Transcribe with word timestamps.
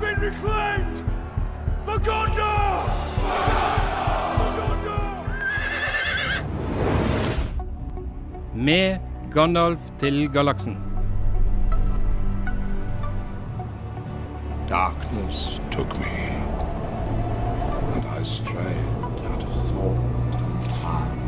been 0.00 0.20
reclaimed 0.20 0.98
for 1.84 1.98
Gondor! 1.98 2.84
For 4.36 4.50
Gondor! 4.58 5.08
Med 8.54 8.98
Gandalf 9.30 9.80
til 9.98 10.28
galaksen. 10.32 10.78
Darkness 14.68 15.62
took 15.70 15.98
me, 15.98 16.16
and 17.94 18.04
I 18.20 18.22
strayed 18.22 18.92
out 19.30 19.42
of 19.42 19.52
thought 19.68 20.34
and 20.42 20.70
time. 20.82 21.20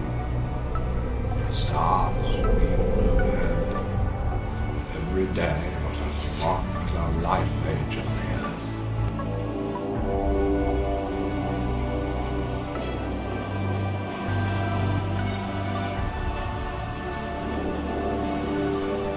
The 1.47 1.53
stars 1.53 2.37
wheeled 2.37 2.99
overhead, 3.11 3.59
and 4.77 4.87
every 5.01 5.27
day 5.35 5.70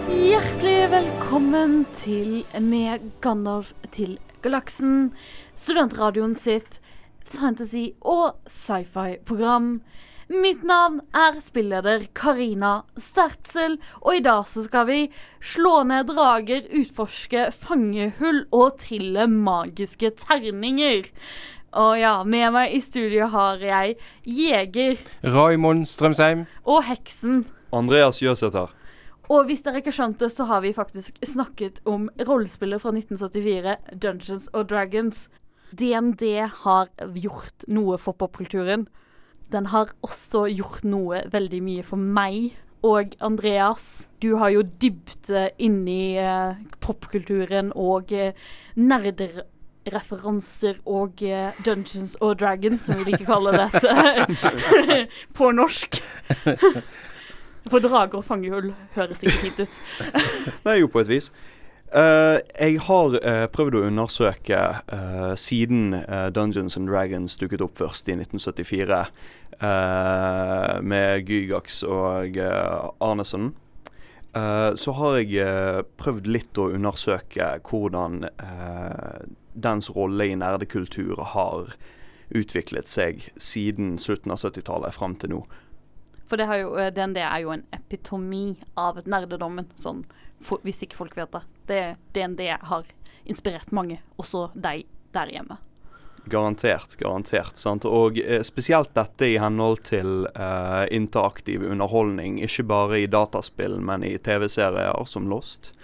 Hjertelig 0.09 0.89
velkommen 0.91 1.83
til 1.95 2.41
Med 2.59 3.03
Gandalf 3.23 3.69
til 3.95 4.17
galaksen, 4.43 5.13
studentradioen 5.55 6.33
sitt 6.35 6.79
fantasy- 7.23 7.93
og 8.01 8.35
sci-fi-program. 8.49 9.77
Mitt 10.33 10.63
navn 10.67 10.99
er 11.15 11.39
spilleder 11.43 12.07
Karina 12.15 12.81
Stertzel, 12.97 13.77
og 14.01 14.17
i 14.17 14.23
dag 14.25 14.43
så 14.49 14.65
skal 14.67 14.87
vi 14.89 14.99
slå 15.39 15.83
ned 15.87 16.11
drager, 16.11 16.67
utforske 16.75 17.47
fangehull 17.55 18.43
og 18.51 18.77
trille 18.83 19.27
magiske 19.31 20.11
terninger. 20.19 21.07
Og 21.73 21.97
ja, 21.99 22.19
med 22.23 22.51
meg 22.53 22.75
i 22.75 22.83
studio 22.83 23.31
har 23.33 23.63
jeg 23.63 23.95
jeger 24.27 24.99
Raimond 25.23 25.87
Strømsheim. 25.87 26.45
og 26.65 26.83
heksen. 26.91 27.45
Andreas 27.73 28.21
Jøsæter. 28.21 28.69
Og 29.31 29.45
hvis 29.47 29.61
dere 29.63 29.79
ikke 29.79 29.93
skjønte, 29.95 30.27
så 30.29 30.43
har 30.49 30.61
vi 30.65 30.73
faktisk 30.75 31.15
snakket 31.23 31.79
om 31.87 32.09
rollespillet 32.27 32.81
fra 32.83 32.91
1974, 32.91 33.75
Dungeons 34.03 34.49
and 34.53 34.67
Dragons. 34.67 35.29
DND 35.71 36.23
har 36.63 36.87
gjort 37.15 37.63
noe 37.67 37.97
for 37.97 38.13
popkulturen. 38.19 38.87
Den 39.51 39.65
har 39.71 39.87
også 40.03 40.45
gjort 40.51 40.83
noe 40.83 41.23
veldig 41.31 41.63
mye 41.63 41.83
for 41.87 41.97
meg. 41.97 42.51
Og 42.83 43.15
Andreas, 43.23 44.09
du 44.19 44.35
har 44.41 44.49
jo 44.51 44.61
dybde 44.81 45.49
inni 45.57 46.19
uh, 46.19 46.55
popkulturen 46.83 47.71
og 47.79 48.11
uh, 48.11 48.33
nerdereferanser 48.75 50.81
og 50.83 51.23
eh, 51.23 51.55
Dungeons 51.63 52.17
and 52.19 52.35
Dragons, 52.41 52.81
som 52.83 52.99
vi 52.99 53.03
liker 53.07 53.23
å 53.23 53.37
kalle 53.37 53.51
dette 53.63 53.87
på 55.39 55.51
norsk. 55.55 56.03
For 57.69 57.79
drager 57.83 58.19
og 58.19 58.25
fangehull 58.27 58.73
høres 58.97 59.23
ikke 59.23 59.39
fint 59.45 59.59
ut. 59.63 59.81
Nei, 60.67 60.79
jo, 60.81 60.89
på 60.91 61.03
et 61.03 61.11
vis. 61.11 61.31
Uh, 61.93 62.41
jeg 62.57 62.79
har 62.81 63.15
uh, 63.21 63.45
prøvd 63.53 63.75
å 63.77 63.83
undersøke 63.85 64.59
uh, 64.89 65.33
siden 65.37 65.93
Dungeons 66.33 66.77
and 66.79 66.89
Dragons 66.89 67.37
dukket 67.37 67.61
opp 67.61 67.77
først 67.77 68.09
i 68.09 68.15
1974, 68.17 69.01
eh, 69.53 70.79
med 70.81 71.29
Gygax 71.29 71.83
og 71.85 72.39
Arnesen. 72.41 73.53
Så 74.33 74.95
har 74.97 75.19
jeg 75.21 75.83
prøvd 76.01 76.25
litt 76.25 76.57
å 76.57 76.71
undersøke 76.73 77.51
hvordan 77.69 78.23
dens 79.53 79.91
rolle 79.93 80.25
i 80.25 80.37
nerdekultur 80.41 81.21
har 81.35 81.75
utviklet 82.33 82.89
seg 82.89 83.27
siden 83.37 83.99
slutten 84.01 84.33
av 84.33 84.41
70-tallet 84.41 84.97
fram 84.97 85.13
til 85.21 85.35
nå. 85.35 85.43
For 86.33 86.41
det 86.41 86.47
jo, 86.57 86.71
eh, 86.81 86.89
DND 86.89 87.17
er 87.21 87.41
jo 87.43 87.51
en 87.53 87.61
epitomi 87.69 88.55
av 88.73 88.95
nerdedommen, 89.05 89.67
sånn, 89.77 89.99
for, 90.41 90.57
hvis 90.65 90.79
ikke 90.81 90.97
folk 90.97 91.13
vet 91.13 91.29
det. 91.29 91.41
det. 91.69 91.81
DND 92.17 92.41
har 92.71 92.87
inspirert 93.29 93.69
mange, 93.69 93.99
også 94.17 94.47
deg 94.57 94.87
der 95.13 95.29
hjemme. 95.29 95.59
Garantert, 96.25 96.95
garantert. 96.97 97.61
Sant? 97.61 97.85
Og 97.85 98.17
eh, 98.17 98.41
spesielt 98.41 98.95
dette 98.97 99.29
i 99.29 99.37
henhold 99.37 99.83
til 99.85 100.25
eh, 100.33 100.87
interaktiv 100.97 101.67
underholdning, 101.69 102.41
ikke 102.41 102.65
bare 102.65 103.03
i 103.03 103.05
dataspill, 103.05 103.77
men 103.77 104.01
i 104.01 104.15
TV-serier 104.17 105.05
som 105.05 105.29
Lost. 105.29 105.75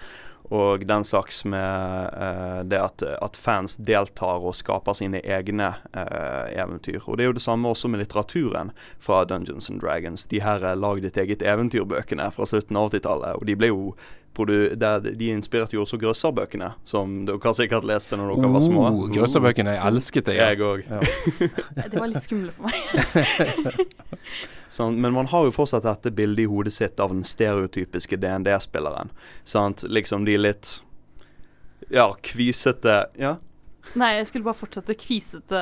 Og 0.50 0.82
den 0.90 1.04
slags 1.06 1.44
med 1.46 2.10
eh, 2.18 2.62
det 2.66 2.80
at, 2.82 3.04
at 3.22 3.38
fans 3.38 3.76
deltar 3.86 4.42
og 4.42 4.56
skaper 4.58 4.98
sine 4.98 5.22
egne 5.22 5.68
eh, 5.94 6.56
eventyr. 6.58 7.04
Og 7.06 7.18
det 7.20 7.26
er 7.26 7.30
jo 7.30 7.36
det 7.38 7.44
samme 7.46 7.70
også 7.70 7.92
med 7.92 8.02
litteraturen 8.02 8.72
fra 8.98 9.22
Dungeons 9.30 9.70
and 9.70 9.82
Dragons. 9.84 10.26
De 10.32 10.42
her 10.42 10.66
eh, 10.66 10.78
lag 10.78 11.04
ditt 11.06 11.18
eget 11.22 11.46
eventyrbøkene 11.46 12.32
fra 12.34 12.50
slutten 12.50 12.80
av 12.82 12.90
80-tallet. 12.90 13.38
Og 13.38 13.46
de 13.50 13.60
ble 13.62 13.70
jo 13.74 13.94
De 14.40 15.26
inspirerte 15.34 15.76
jo 15.76 15.82
også 15.84 15.98
grøsserbøkene, 16.00 16.70
som 16.88 17.26
dere 17.28 17.52
sikkert 17.58 17.84
leste 17.84 18.16
når 18.16 18.38
dere 18.40 18.52
var 18.54 18.64
små. 18.64 18.86
Oh, 18.88 19.10
Grøsserbøkene. 19.12 19.74
Jeg 19.76 19.84
elsket 19.90 20.30
det. 20.30 20.38
ja. 20.38 20.48
Jeg 20.54 20.62
òg. 20.64 20.86
Ja. 20.88 21.02
Det 21.90 22.00
var 22.00 22.08
litt 22.08 22.24
skumle 22.24 22.54
for 22.56 22.70
meg. 22.70 23.84
Sånn, 24.70 25.00
men 25.02 25.16
man 25.16 25.30
har 25.32 25.48
jo 25.48 25.54
fortsatt 25.56 25.88
dette 25.88 26.12
bildet 26.14 26.44
i 26.44 26.50
hodet 26.50 26.74
sitt 26.76 27.00
av 27.02 27.10
den 27.14 27.24
stereotypiske 27.26 28.20
DND-spilleren. 28.22 29.10
Liksom 29.90 30.26
de 30.26 30.38
litt 30.38 30.84
Ja, 31.90 32.14
kvisete 32.22 33.06
Ja. 33.18 33.38
Nei, 33.98 34.10
jeg 34.20 34.28
skulle 34.30 34.46
bare 34.46 34.58
fortsette 34.60 34.96
kvisete 35.00 35.62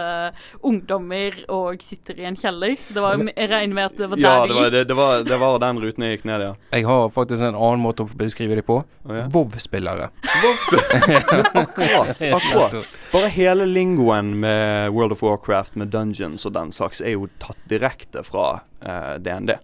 ungdommer 0.68 1.38
og 1.54 1.84
sitter 1.86 2.20
i 2.20 2.26
en 2.28 2.38
kjeller. 2.40 2.76
Det 2.92 3.04
var, 3.04 3.22
jeg 3.30 3.50
regner 3.52 3.78
med 3.78 3.86
at 3.86 4.00
det 4.00 4.10
var 4.12 4.20
der 4.20 4.26
ja 4.28 4.48
det, 4.48 4.58
var, 4.58 4.72
det, 4.74 4.84
det, 4.90 4.98
var, 4.98 5.24
det 5.28 5.40
var 5.44 5.60
den 5.64 5.82
ruten 5.84 6.08
jeg 6.08 6.18
gikk 6.18 6.26
ned, 6.30 6.46
ja. 6.48 6.54
Jeg 6.76 6.88
har 6.90 7.06
faktisk 7.14 7.44
en 7.44 7.56
annen 7.56 7.84
måte 7.84 8.04
å 8.04 8.18
beskrive 8.20 8.60
det 8.60 8.66
på. 8.68 8.82
Oh, 9.08 9.14
ja. 9.16 9.28
Vov-spillere. 9.34 10.10
Akkurat. 10.24 12.22
akkurat. 12.40 12.90
Bare 13.14 13.32
hele 13.34 13.68
lingoen 13.70 14.36
med 14.42 14.92
World 14.96 15.16
of 15.16 15.24
Warcraft, 15.24 15.78
med 15.80 15.94
dungeons 15.96 16.46
og 16.46 16.58
den 16.58 16.74
slags, 16.76 17.02
er 17.02 17.16
jo 17.16 17.30
tatt 17.44 17.60
direkte 17.72 18.26
fra 18.28 18.50
uh, 18.84 19.16
DND. 19.24 19.56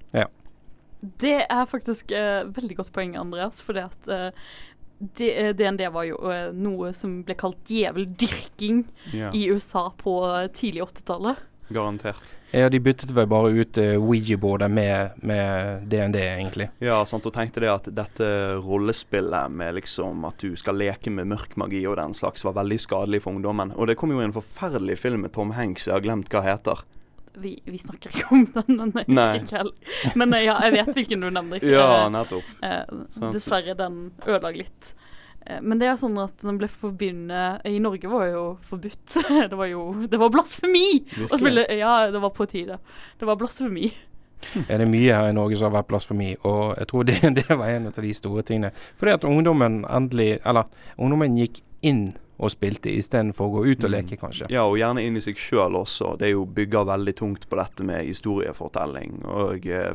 Det 1.20 1.42
er 1.52 1.66
faktisk 1.68 2.14
uh, 2.16 2.48
veldig 2.56 2.78
godt 2.80 2.94
poeng, 2.96 3.18
Andreas. 3.20 3.60
Fordi 3.66 3.84
at 3.84 3.98
uh, 4.08 4.14
det- 4.14 4.28
eh, 4.28 4.32
DND 5.18 5.88
var 5.94 6.06
jo 6.08 6.20
eh, 6.32 6.52
noe 6.56 6.94
som 6.98 7.22
ble 7.28 7.36
kalt 7.40 7.60
djeveldyrking 7.70 8.84
Ja, 9.14 9.32
i 9.34 9.48
USA 9.52 9.90
på 9.98 10.20
eh, 10.30 10.48
tidlig 10.56 10.84
80-tallet. 10.90 11.50
garantert. 11.74 12.34
Ja, 12.54 12.68
de 12.70 12.78
byttet 12.80 13.10
vel 13.12 13.26
bare 13.26 13.50
ut 13.50 13.78
uh, 13.82 13.96
Ouija-bordet 13.98 14.68
med, 14.70 15.16
med 15.26 15.88
DND, 15.90 16.20
egentlig. 16.22 16.68
Ja, 16.86 17.00
sant, 17.10 17.26
og 17.26 17.34
tenkte 17.34 17.64
det 17.64 17.72
at 17.72 17.88
dette 17.98 18.28
rollespillet 18.62 19.50
med 19.50 19.80
liksom 19.80 20.22
at 20.30 20.44
du 20.44 20.54
skal 20.60 20.78
leke 20.78 21.10
med 21.10 21.32
mørk 21.32 21.56
magi 21.58 21.82
og 21.90 21.98
den 21.98 22.14
slags, 22.14 22.46
var 22.46 22.54
veldig 22.60 22.78
skadelig 22.84 23.24
for 23.24 23.34
ungdommen. 23.34 23.74
Og 23.74 23.90
det 23.90 23.96
kom 23.98 24.14
jo 24.14 24.22
en 24.22 24.36
forferdelig 24.36 25.00
film 25.02 25.26
med 25.26 25.34
Tom 25.34 25.56
Hanks, 25.58 25.88
jeg 25.90 25.96
har 25.96 26.06
glemt 26.06 26.30
hva 26.30 26.44
heter. 26.46 26.84
Vi, 27.36 27.56
vi 27.66 27.78
snakker 27.82 28.12
ikke 28.14 28.28
om 28.36 28.44
den, 28.54 28.76
men 28.78 28.92
jeg 28.94 29.08
husker 29.10 29.40
ikke 29.42 29.58
heller. 29.58 30.12
Men 30.20 30.34
eh, 30.38 30.44
ja, 30.46 30.58
jeg 30.68 30.76
vet 30.78 30.92
hvilken 31.00 31.24
du 31.26 31.30
nevner. 31.34 31.64
Ja, 31.76 31.88
Eh, 32.04 32.12
nettopp. 32.14 32.52
Eh, 32.62 33.32
dessverre, 33.34 33.74
den 33.80 33.98
ødela 34.28 34.52
litt. 34.54 34.94
Eh, 35.46 35.60
men 35.62 35.82
det 35.82 35.90
er 35.90 35.98
sånn 36.00 36.18
at 36.22 36.38
den 36.46 36.60
ble 36.62 36.70
forbundet 36.72 37.66
I 37.68 37.80
Norge 37.84 38.12
var 38.12 38.28
jo 38.30 38.44
forbudt. 38.70 39.18
det 39.52 39.58
var 39.60 39.68
jo 39.72 39.84
Det 40.08 40.20
var 40.22 40.32
blasfemi! 40.34 41.04
Å 41.30 41.40
spille 41.42 41.66
Ja, 41.80 41.96
det 42.14 42.22
var 42.24 42.34
på 42.38 42.48
tide. 42.50 42.78
Det 43.20 43.30
var 43.30 43.40
blasfemi. 43.42 43.90
Er 44.68 44.82
det 44.84 44.90
mye 44.92 45.16
her 45.16 45.30
i 45.32 45.36
Norge 45.36 45.56
som 45.56 45.70
har 45.70 45.78
vært 45.80 45.90
blasfemi, 45.94 46.34
og 46.44 46.74
jeg 46.76 46.90
tror 46.92 47.06
det, 47.08 47.16
det 47.40 47.46
var 47.50 47.70
en 47.72 47.88
av 47.88 47.96
de 48.04 48.14
store 48.16 48.44
tingene. 48.44 48.74
Fordi 49.00 49.14
at 49.16 49.24
ungdommen 49.28 49.84
endelig 49.88 50.34
Eller 50.44 50.68
ungdommen 50.98 51.38
gikk 51.40 51.62
inn 51.84 52.12
og 52.44 52.52
spilte 52.52 52.92
istedenfor 52.92 53.48
å 53.48 53.54
gå 53.56 53.64
ut 53.72 53.84
og 53.86 53.90
Mm. 53.90 53.96
leke, 53.98 54.18
kanskje. 54.20 54.50
Ja, 54.52 54.66
og 54.68 54.78
gjerne 54.78 55.04
inn 55.06 55.18
i 55.18 55.22
seg 55.24 55.36
sjøl 55.40 55.76
også. 55.80 56.18
Det 56.20 56.28
er 56.28 56.32
jo 56.36 56.46
bygger 56.46 56.86
veldig 56.86 57.16
tungt 57.16 57.48
på 57.50 57.56
dette 57.60 57.84
med 57.88 58.06
historiefortelling 58.06 59.24
og 59.26 59.66
eh, 59.68 59.94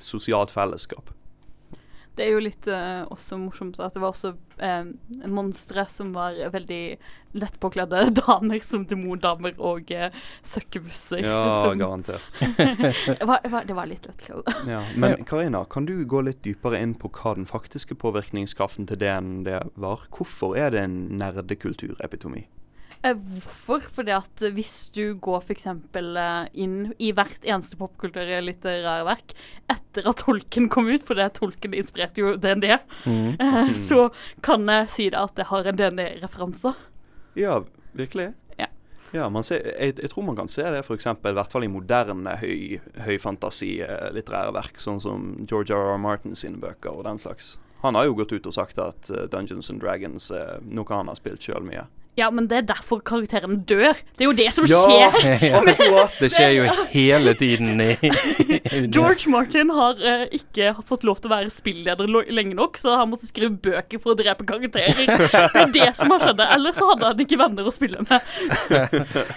sosialt 0.00 0.50
fellesskap. 0.54 1.10
Det 2.18 2.26
er 2.26 2.34
jo 2.34 2.42
litt 2.42 2.66
uh, 2.66 3.06
også 3.14 3.38
morsomt 3.38 3.78
at 3.78 3.94
det 3.94 4.02
var 4.02 4.10
også 4.10 4.32
uh, 4.34 4.90
monstre 5.30 5.84
som 5.90 6.10
var 6.16 6.34
veldig 6.52 6.82
lettpåkledde 7.38 8.00
damer, 8.20 8.58
som 8.66 8.86
demondamer 8.88 9.54
og 9.62 9.92
uh, 9.94 10.08
søkkebusser. 10.42 11.22
Ja, 11.22 11.62
som, 11.62 11.78
garantert. 11.78 12.26
det, 12.40 13.22
var, 13.22 13.44
det 13.44 13.76
var- 13.76 13.88
litt 13.88 14.10
lettkledd. 14.10 14.50
Ja. 14.68 14.82
Men 14.96 15.22
Karina, 15.30 15.62
kan 15.70 15.86
du 15.86 15.94
gå 16.08 16.24
litt 16.26 16.42
dypere 16.44 16.82
inn 16.82 16.96
på 16.98 17.12
hva 17.14 17.36
den 17.38 17.46
faktiske 17.48 17.94
påvirkningskraften 18.02 18.90
til 18.90 19.00
DND 19.00 19.52
var? 19.78 20.08
Hvorfor 20.14 20.58
er 20.58 20.74
det 20.74 20.84
en 20.88 21.00
nerdekulturepitomi? 21.22 22.48
Eh, 23.06 23.14
hvorfor? 23.14 23.84
Fordi 23.94 24.10
at 24.16 24.42
eh, 24.42 24.52
hvis 24.56 24.90
du 24.94 25.14
går 25.22 25.42
f.eks. 25.44 25.66
Uh, 25.70 26.48
inn 26.58 26.92
i 26.98 27.12
hvert 27.14 27.44
eneste 27.46 27.78
popkulturlitterære 27.78 29.04
verk 29.06 29.34
etter 29.70 30.08
at 30.10 30.22
tolken 30.24 30.66
kom 30.72 30.88
ut, 30.90 31.04
for 31.06 31.14
det 31.18 31.28
tolken 31.38 31.76
inspirerte 31.78 32.22
jo 32.24 32.34
DND, 32.36 32.66
Mm. 33.06 33.36
eh, 33.40 33.72
så 33.78 34.08
kan 34.42 34.66
jeg 34.66 34.88
si 34.90 35.08
det 35.10 35.18
at 35.20 35.34
det 35.38 35.46
har 35.52 35.66
en 35.70 35.76
DND-referanse. 35.78 36.74
Ja, 37.38 37.60
Virkelig? 37.98 38.32
Ja. 38.58 38.66
Ja, 39.12 39.28
man 39.32 39.42
ser, 39.42 39.62
jeg, 39.64 39.94
jeg 39.98 40.10
tror 40.10 40.22
man 40.26 40.36
kan 40.36 40.48
se 40.48 40.62
det 40.62 40.82
f.eks. 40.84 41.06
i 41.06 41.32
hvert 41.32 41.52
fall 41.52 41.64
i 41.64 41.70
moderne 41.72 42.34
høy, 42.38 42.80
høyfantasi 43.06 43.80
eh, 43.80 44.50
verk, 44.52 44.78
sånn 44.78 45.00
som 45.00 45.46
George 45.48 45.72
R. 45.74 45.94
R. 45.94 45.98
Martin 45.98 46.36
sine 46.36 46.58
bøker 46.60 46.90
og 46.92 47.04
den 47.08 47.18
slags. 47.18 47.56
Han 47.82 47.94
har 47.94 48.04
jo 48.04 48.14
gått 48.18 48.32
ut 48.32 48.46
og 48.46 48.54
sagt 48.54 48.78
at 48.78 49.10
eh, 49.10 49.26
Dungeons 49.30 49.70
and 49.70 49.80
Dragons 49.80 50.30
er 50.30 50.58
noe 50.62 50.84
han 50.90 51.08
har 51.08 51.16
spilt 51.18 51.40
sjøl 51.42 51.62
mye. 51.64 51.86
Ja, 52.18 52.28
men 52.34 52.48
det 52.50 52.56
er 52.58 52.64
derfor 52.72 52.98
karakteren 53.06 53.60
dør. 53.68 53.94
Det 54.18 54.24
er 54.24 54.28
jo 54.28 54.34
det 54.36 54.48
som 54.56 54.66
Ja. 54.66 54.80
skjer. 54.88 55.18
Ja, 55.48 55.60
ja. 55.62 56.02
det 56.18 56.28
skjer 56.32 56.50
jo 56.56 56.64
hele 56.90 57.32
tiden 57.38 57.80
i, 57.80 57.92
i 58.02 58.80
George 58.90 59.30
Martin 59.30 59.70
har 59.74 60.00
uh, 60.02 60.24
ikke 60.34 60.72
fått 60.88 61.04
lov 61.06 61.20
til 61.22 61.30
å 61.30 61.34
være 61.36 61.52
spilleder 61.54 62.10
lenge 62.34 62.56
nok, 62.58 62.78
så 62.80 62.96
han 62.98 63.12
måtte 63.12 63.28
skrive 63.28 63.54
bøker 63.62 64.02
for 64.02 64.14
å 64.14 64.18
drepe 64.18 64.46
karakterer. 64.48 65.06
Det 65.06 65.62
er 65.62 65.72
det 65.74 65.88
som 65.98 66.10
har 66.14 66.24
skjedd. 66.26 66.42
Ellers 66.48 66.78
så 66.80 66.88
hadde 66.90 67.12
han 67.12 67.22
ikke 67.24 67.38
venner 67.40 67.68
å 67.70 67.74
spille 67.74 68.02
med. 68.02 68.18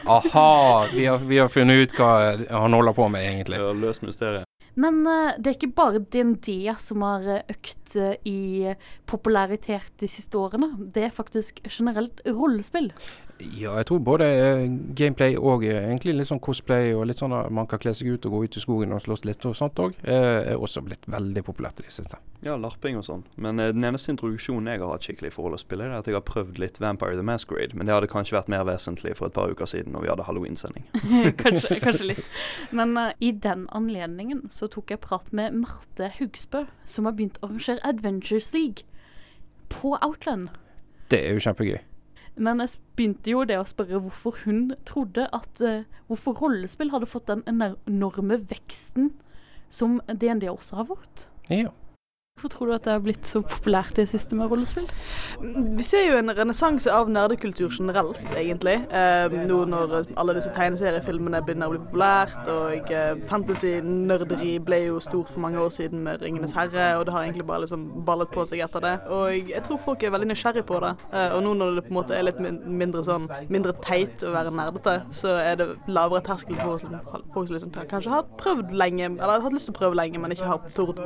Aha, 0.06 0.88
vi 0.94 1.06
har, 1.06 1.18
vi 1.30 1.38
har 1.42 1.51
funnet 1.54 1.86
ut 1.86 1.98
hva 2.00 2.12
han 2.50 2.74
holder 2.80 2.98
på 2.98 3.07
med, 3.13 3.27
egentlig. 3.30 3.62
Ja, 3.62 3.72
Løs 3.77 4.01
mysteriet. 4.01 4.48
Men 4.80 5.02
uh, 5.08 5.34
det 5.38 5.50
er 5.50 5.58
ikke 5.58 5.76
bare 5.76 6.04
DND 6.14 6.48
som 6.80 7.04
har 7.04 7.26
eh, 7.28 7.50
økt 7.52 7.96
uh, 8.00 8.14
i 8.28 8.72
popularitet 9.10 9.92
de 10.00 10.08
siste 10.12 10.40
årene. 10.40 10.72
Det 10.96 11.08
er 11.08 11.16
faktisk 11.16 11.60
generelt 11.68 12.24
rollespill. 12.28 12.92
Ja, 13.58 13.76
jeg 13.80 13.88
tror 13.90 14.02
både 14.06 14.28
eh, 14.28 14.66
gameplay 14.98 15.38
og 15.38 15.66
eh, 15.68 15.80
egentlig 15.88 16.18
litt 16.18 16.32
sånn 16.32 16.44
cosplay 16.44 16.94
og 16.96 17.08
litt 17.10 17.22
sånn 17.22 17.36
at 17.38 17.52
man 17.54 17.70
kan 17.70 17.82
kle 17.82 17.94
seg 17.98 18.14
ut 18.14 18.28
og 18.30 18.36
gå 18.36 18.44
ut 18.46 18.60
i 18.60 18.64
skogen 18.64 18.96
og 18.96 19.04
slåss 19.04 19.26
litt 19.28 19.48
og 19.50 19.58
sånt 19.58 19.82
òg, 19.82 19.98
er 20.04 20.56
også 20.58 20.84
blitt 20.86 21.08
veldig 21.10 21.46
populært 21.48 21.82
i 21.82 21.88
det 21.88 21.96
siste. 21.96 22.20
Ja, 22.42 22.56
larping 22.58 22.98
og 22.98 23.04
sånn. 23.06 23.22
Men 23.38 23.62
eh, 23.62 23.70
den 23.70 23.86
eneste 23.86 24.10
introduksjonen 24.14 24.72
jeg 24.72 24.82
har 24.82 24.96
hatt 24.96 25.06
skikkelig 25.06 25.30
forhold 25.36 25.54
til 25.54 25.60
å 25.60 25.62
spille, 25.62 25.90
er 25.90 26.00
at 26.00 26.08
jeg 26.10 26.18
har 26.18 26.24
prøvd 26.26 26.62
litt 26.64 26.80
Vampire 26.82 27.14
the 27.20 27.26
Masquerade. 27.26 27.78
Men 27.78 27.86
det 27.86 27.94
hadde 27.94 28.10
kanskje 28.10 28.34
vært 28.40 28.50
mer 28.50 28.66
vesentlig 28.66 29.14
for 29.20 29.30
et 29.30 29.36
par 29.38 29.54
uker 29.54 29.70
siden 29.70 29.94
når 29.94 30.06
vi 30.06 30.10
hadde 30.10 30.26
halloween-sending. 30.26 30.88
kanskje, 31.44 31.78
kanskje 31.84 32.10
litt. 32.16 32.32
Men 32.74 32.98
uh, 32.98 33.12
i 33.22 33.30
den 33.46 33.68
anledningen 33.78 34.48
så 34.50 34.72
tok 34.74 34.90
jeg 34.96 35.04
prat 35.06 35.30
med 35.38 35.60
Marte 35.62 36.10
Hugsbø, 36.18 36.66
som 36.90 37.06
har 37.06 37.14
begynt 37.20 37.38
å 37.42 37.52
arrangere 37.52 37.86
Adventures 37.86 38.50
League 38.58 38.90
på 39.70 39.94
Outland. 40.02 40.50
Det 41.14 41.22
er 41.22 41.38
jo 41.38 41.46
kjempegøy. 41.46 41.78
Men 42.36 42.63
jeg 42.63 42.78
begynte 42.95 43.33
jo 43.33 43.44
det 43.48 43.57
å 43.60 43.68
spørre 43.68 44.00
hvorfor 44.04 44.38
hun 44.45 44.72
trodde 44.88 45.28
at 45.36 45.63
uh, 45.66 45.83
Hvorfor 46.07 46.38
rollespill 46.39 46.92
hadde 46.94 47.10
fått 47.10 47.30
den 47.30 47.44
enorme 47.48 48.39
veksten 48.51 49.12
som 49.72 50.01
DND 50.07 50.50
også 50.51 50.81
har 50.81 50.88
fått. 50.89 51.28
Ja. 51.48 51.69
Hvorfor 52.42 52.57
tror 52.57 52.66
du 52.66 52.74
at 52.74 52.86
det 52.86 52.94
har 52.95 53.01
blitt 53.04 53.28
så 53.28 53.42
populært 53.45 54.00
i 54.00 54.01
det 54.01 54.10
siste 54.10 54.33
med 54.33 54.50
rollespill? 54.50 54.88
Vi 55.78 55.83
ser 55.86 56.07
jo 56.07 56.16
en 56.18 56.31
renessanse 56.33 56.89
av 56.89 57.10
nerdekultur 57.12 57.69
generelt, 57.69 58.18
egentlig. 58.33 58.80
Eh, 58.89 59.36
nå 59.45 59.60
når 59.69 60.07
alle 60.18 60.33
disse 60.39 60.50
tegneseriefilmene 60.56 61.42
begynner 61.45 61.69
å 61.69 61.75
bli 61.75 61.81
populært, 61.83 62.50
og 62.50 62.89
eh, 62.89 63.19
fantasy-nerderi 63.30 64.56
ble 64.66 64.80
jo 64.88 65.01
stort 65.06 65.30
for 65.30 65.44
mange 65.44 65.60
år 65.62 65.69
siden 65.75 66.01
med 66.07 66.24
'Ringenes 66.24 66.56
herre', 66.57 66.95
og 66.98 67.06
det 67.06 67.13
har 67.13 67.28
egentlig 67.28 67.45
bare 67.45 67.62
liksom 67.66 67.83
ballet 68.07 68.34
på 68.34 68.48
seg 68.50 68.63
etter 68.66 68.88
det. 68.88 68.95
Og 69.12 69.51
jeg 69.51 69.62
tror 69.68 69.77
folk 69.86 70.04
er 70.04 70.16
veldig 70.16 70.31
nysgjerrig 70.31 70.66
på 70.66 70.81
det. 70.81 70.95
Eh, 71.13 71.36
og 71.36 71.44
nå 71.44 71.54
når 71.54 71.75
det 71.75 71.86
på 71.86 71.94
en 71.94 72.00
måte 72.00 72.18
er 72.18 72.25
litt 72.25 72.42
mindre 72.66 73.04
sånn 73.06 73.30
mindre 73.54 73.75
teit 73.86 74.25
å 74.25 74.34
være 74.34 74.56
nerdete, 74.56 74.95
så 75.13 75.36
er 75.44 75.62
det 75.62 75.69
lavere 75.86 76.25
terskel 76.25 76.57
for 76.57 76.81
folk 77.36 77.48
som 77.48 77.60
liksom 77.60 77.77
kanskje 77.86 78.16
har 78.18 78.25
prøvd 78.42 78.74
lenge, 78.74 79.06
eller 79.06 79.38
har 79.38 79.45
hatt 79.45 79.54
lyst 79.54 79.69
til 79.69 79.77
å 79.77 79.80
prøve 79.84 80.01
lenge, 80.01 80.18
men 80.18 80.31
ikke 80.31 80.50
har 80.50 80.74
tort. 80.74 81.06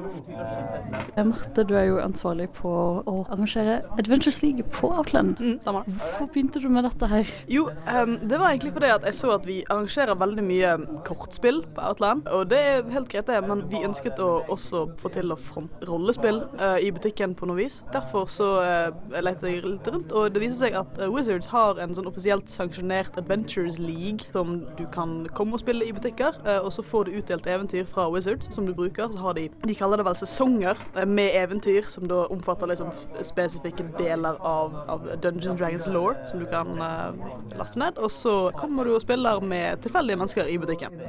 Eh, 1.15 1.23
Marte, 1.23 1.63
du 1.63 1.75
er 1.79 1.87
jo 1.89 1.99
ansvarlig 2.03 2.49
på 2.57 2.71
å 3.07 3.15
arrangere 3.31 3.77
Adventures 3.99 4.41
League 4.43 4.65
på 4.75 4.89
Outland. 4.91 5.39
Mm, 5.39 5.59
stemmer. 5.61 5.87
Hvorfor 5.87 6.29
begynte 6.33 6.59
du 6.59 6.67
med 6.69 6.83
dette 6.87 7.07
her? 7.07 7.31
Jo, 7.51 7.69
um, 7.87 8.17
det 8.19 8.39
var 8.41 8.51
egentlig 8.51 8.73
fordi 8.75 8.91
at 8.91 9.07
jeg 9.07 9.17
så 9.19 9.31
at 9.37 9.47
vi 9.47 9.61
arrangerer 9.69 10.19
veldig 10.19 10.45
mye 10.45 10.73
kortspill 11.07 11.61
på 11.75 11.85
Outland. 11.89 12.27
Og 12.35 12.49
det 12.51 12.59
er 12.59 12.91
helt 12.91 13.09
greit, 13.11 13.27
det, 13.29 13.39
men 13.47 13.63
vi 13.71 13.83
ønsket 13.87 14.19
å 14.19 14.31
også 14.51 14.85
få 14.99 15.13
til 15.15 15.31
å 15.31 15.39
fronte 15.39 15.87
rollespill 15.87 16.43
uh, 16.59 16.75
i 16.83 16.91
butikken 16.95 17.35
på 17.37 17.47
noe 17.47 17.61
vis. 17.63 17.81
Derfor 17.95 18.27
så 18.31 18.51
uh, 18.59 19.21
lette 19.23 19.49
jeg 19.49 19.63
litt 19.63 19.87
rundt, 19.87 20.11
og 20.11 20.33
det 20.35 20.43
viser 20.43 20.65
seg 20.65 20.79
at 20.81 20.99
uh, 20.99 21.07
Wizards 21.13 21.47
har 21.53 21.79
en 21.79 21.95
sånn 21.95 22.09
offisielt 22.11 22.51
sanksjonert 22.51 23.15
Adventures 23.19 23.79
League 23.79 24.27
som 24.33 24.65
du 24.77 24.85
kan 24.91 25.27
komme 25.35 25.55
og 25.55 25.63
spille 25.63 25.87
i 25.87 25.93
butikker, 25.95 26.35
eh, 26.45 26.59
og 26.59 26.71
så 26.73 26.83
får 26.85 27.07
du 27.07 27.17
utdelt 27.19 27.47
eventyr 27.47 27.87
fra 27.89 28.07
Wizards 28.11 28.49
som 28.55 28.67
du 28.67 28.73
bruker. 28.75 29.09
Så 29.11 29.21
har 29.21 29.33
de 29.37 29.49
De 29.65 29.75
kaller 29.75 29.97
det 29.97 30.05
vel 30.07 30.17
sesonger 30.19 30.79
eh, 30.95 31.04
med 31.05 31.35
eventyr, 31.37 31.87
som 31.89 32.07
da 32.09 32.25
omfatter 32.33 32.69
liksom 32.71 32.91
spesifikke 33.25 33.87
deler 33.99 34.39
av, 34.45 34.75
av 34.91 35.07
Dungeons 35.23 35.59
Dragons 35.59 35.87
law 35.87 36.13
som 36.29 36.41
du 36.41 36.47
kan 36.51 36.75
uh, 36.79 37.15
laste 37.57 37.81
ned. 37.81 37.97
Og 37.97 38.11
så 38.13 38.35
kommer 38.57 38.85
du 38.85 38.95
og 38.95 39.03
spiller 39.03 39.41
med 39.41 39.83
tilfeldige 39.85 40.21
mennesker 40.21 40.51
i 40.51 40.57
butikken. 40.61 41.01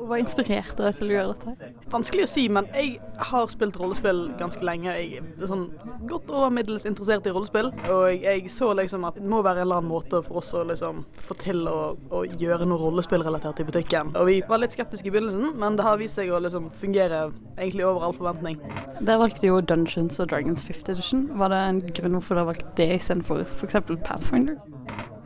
Hva 0.00 0.18
inspirerte 0.18 0.82
deg 0.82 0.96
til 0.96 1.10
å 1.10 1.14
gjøre 1.14 1.34
dette? 1.34 1.68
Vanskelig 1.92 2.24
å 2.24 2.30
si, 2.30 2.46
men 2.50 2.66
jeg 2.74 2.96
har 3.30 3.50
spilt 3.52 3.76
rollespill 3.78 4.22
ganske 4.40 4.64
lenge. 4.64 4.94
Jeg 4.96 5.20
er 5.20 5.50
sånn 5.50 5.66
godt 6.10 6.30
over 6.32 6.50
middels 6.54 6.86
interessert 6.88 7.28
i 7.28 7.34
rollespill, 7.34 7.70
og 7.92 8.24
jeg 8.24 8.50
så 8.50 8.72
liksom 8.78 9.04
at 9.06 9.20
det 9.20 9.28
må 9.30 9.42
være 9.44 9.62
en 9.62 9.68
eller 9.68 9.82
annen 9.82 9.92
måte 9.92 10.22
for 10.26 10.40
oss 10.40 10.50
å 10.56 10.64
liksom 10.66 11.04
få 11.26 11.36
til 11.42 11.62
å, 11.70 11.94
å 12.16 12.24
gjøre 12.40 12.66
noe 12.66 12.80
rollespillrelatert 12.80 13.62
i 13.62 13.68
butikken. 13.68 14.14
Og 14.18 14.26
vi 14.30 14.38
var 14.48 14.62
litt 14.62 14.74
skeptiske 14.74 15.10
i 15.10 15.14
begynnelsen, 15.14 15.54
men 15.60 15.78
det 15.78 15.86
har 15.86 16.00
vist 16.00 16.18
seg 16.18 16.32
å 16.32 16.40
liksom 16.42 16.70
fungere 16.80 17.28
egentlig 17.58 17.86
over 17.86 18.08
all 18.08 18.16
forventning. 18.16 18.58
Dere 19.00 19.29
valgte 19.30 19.46
jo 19.46 19.60
Dungeons 19.60 20.18
og 20.20 20.30
Dragons 20.30 20.62
5th 20.62 20.90
edition. 20.90 21.38
Var 21.38 21.48
det 21.48 21.62
en 21.68 21.80
grunn 21.94 22.18
hvorfor 22.18 22.34
dere 22.34 22.50
valgte 22.50 22.74
det 22.76 22.94
istedenfor 22.96 23.44
f.eks. 23.46 23.76
Pathfinder? 24.04 24.58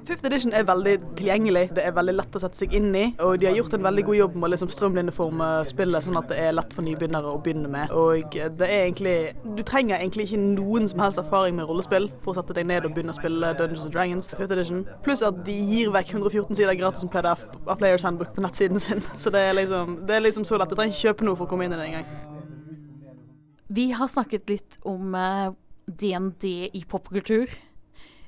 Fifth 0.05 0.27
edition 0.27 0.53
er 0.53 0.67
veldig 0.69 0.99
tilgjengelig, 1.17 1.71
det 1.77 1.81
er 1.87 1.95
veldig 1.97 2.13
lett 2.19 2.35
å 2.37 2.41
sette 2.43 2.59
seg 2.59 2.75
inn 2.77 2.91
i, 2.93 3.05
og 3.25 3.39
de 3.41 3.47
har 3.49 3.55
gjort 3.57 3.73
en 3.73 3.87
veldig 3.87 4.03
god 4.05 4.19
jobb 4.19 4.35
med 4.35 4.45
å 4.45 4.51
liksom 4.53 4.73
strømlinjeforme 4.75 5.47
spillet 5.71 6.05
sånn 6.05 6.19
at 6.21 6.29
det 6.29 6.43
er 6.45 6.53
lett 6.53 6.77
for 6.77 6.85
nybegynnere 6.85 7.31
å 7.31 7.39
begynne 7.41 7.71
med. 7.73 7.95
Og 7.97 8.37
det 8.37 8.69
er 8.69 8.83
egentlig 8.83 9.15
Du 9.57 9.63
trenger 9.65 9.97
egentlig 9.97 10.27
ikke 10.29 10.43
noen 10.43 10.91
som 10.93 11.01
helst 11.01 11.23
erfaring 11.23 11.57
med 11.57 11.71
rollespill 11.71 12.11
for 12.21 12.35
å 12.35 12.37
sette 12.37 12.59
deg 12.59 12.69
ned 12.69 12.85
og 12.85 12.93
begynne 12.93 13.17
å 13.17 13.17
spille 13.17 13.55
Dungeons 13.57 13.89
and 13.89 13.97
Dragons 13.97 14.29
Fifth 14.35 14.53
edition. 14.53 14.85
Pluss 15.09 15.25
at 15.25 15.41
de 15.49 15.57
gir 15.57 15.95
vekk 15.97 16.13
114 16.19 16.61
sider 16.61 16.77
gratis 16.77 17.01
som 17.01 17.09
PDF 17.09 17.49
av 17.65 17.81
Players 17.81 18.05
Handbook 18.05 18.37
på 18.37 18.45
nettsiden 18.45 18.85
sin. 18.85 19.01
Så 19.17 19.33
det 19.33 19.41
er 19.41 19.57
liksom, 19.57 20.03
det 20.05 20.19
er 20.19 20.29
liksom 20.29 20.45
så 20.45 20.61
lett. 20.61 20.69
Du 20.69 20.77
trenger 20.77 20.93
ikke 20.93 21.15
kjøpe 21.15 21.31
noe 21.31 21.41
for 21.41 21.49
å 21.49 21.55
komme 21.55 21.65
inn 21.65 21.73
i 21.73 21.81
det 21.81 21.89
engang. 21.95 22.34
Vi 23.67 23.93
har 23.97 24.09
snakket 24.09 24.51
litt 24.51 24.79
om 24.85 25.15
eh, 25.15 25.53
DND 25.87 26.45
i 26.73 26.85
popkultur. 26.89 27.51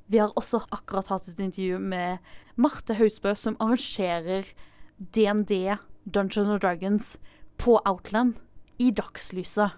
Vi 0.06 0.18
har 0.18 0.32
også 0.38 0.62
akkurat 0.70 1.10
hatt 1.12 1.28
et 1.28 1.40
intervju 1.42 1.78
med 1.82 2.18
Marte 2.56 2.96
Hausbø, 2.96 3.34
som 3.36 3.58
arrangerer 3.60 4.48
DND, 4.96 5.76
Dungeons 6.04 6.48
and 6.48 6.60
Dragons, 6.60 7.16
på 7.58 7.80
Outland 7.84 8.36
i 8.78 8.90
dagslyset. 8.90 9.76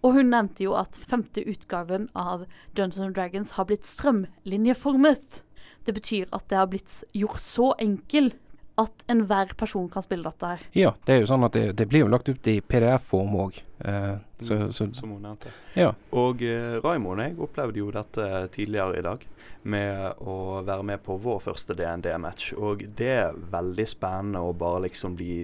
Og 0.00 0.16
hun 0.16 0.30
nevnte 0.32 0.64
jo 0.64 0.76
at 0.80 0.96
femte 0.96 1.44
utgaven 1.44 2.08
av 2.16 2.46
Dungeons 2.72 3.10
and 3.10 3.16
Dragons 3.18 3.56
har 3.58 3.68
blitt 3.68 3.88
strømlinjeformet. 3.88 5.42
Det 5.84 5.96
betyr 5.96 6.30
at 6.32 6.48
det 6.48 6.56
har 6.56 6.70
blitt 6.72 7.02
gjort 7.12 7.42
så 7.44 7.74
enkel 7.80 8.32
at 8.78 9.04
enhver 9.12 9.50
person 9.58 9.88
kan 9.92 10.02
spille 10.02 10.24
dette 10.24 10.46
her. 10.46 10.62
Ja, 10.76 10.92
det 11.06 11.14
er 11.14 11.20
jo 11.24 11.28
sånn 11.28 11.44
at 11.44 11.52
det, 11.56 11.64
det 11.76 11.88
blir 11.90 12.04
jo 12.04 12.08
lagt 12.12 12.28
ut 12.30 12.46
i 12.48 12.60
PDF-form 12.60 13.34
òg. 13.42 13.58
Eh, 13.84 14.14
så, 14.40 14.58
så 14.72 14.86
Som 14.96 15.10
hun 15.16 15.22
nevnte. 15.26 15.52
ja. 15.74 15.90
Og 16.16 16.42
eh, 16.46 16.78
Raymond 16.84 17.20
og 17.20 17.26
jeg 17.26 17.38
opplevde 17.46 17.82
jo 17.82 17.90
dette 17.92 18.28
tidligere 18.54 18.98
i 18.98 19.04
dag 19.04 19.26
med 19.62 20.22
å 20.24 20.62
være 20.64 20.86
med 20.88 21.02
på 21.04 21.18
vår 21.20 21.42
første 21.44 21.76
DND-match. 21.76 22.52
Og 22.56 22.86
det 22.96 23.10
er 23.18 23.40
veldig 23.52 23.88
spennende 23.90 24.40
å 24.40 24.54
bare 24.56 24.86
liksom 24.86 25.16
bli 25.18 25.42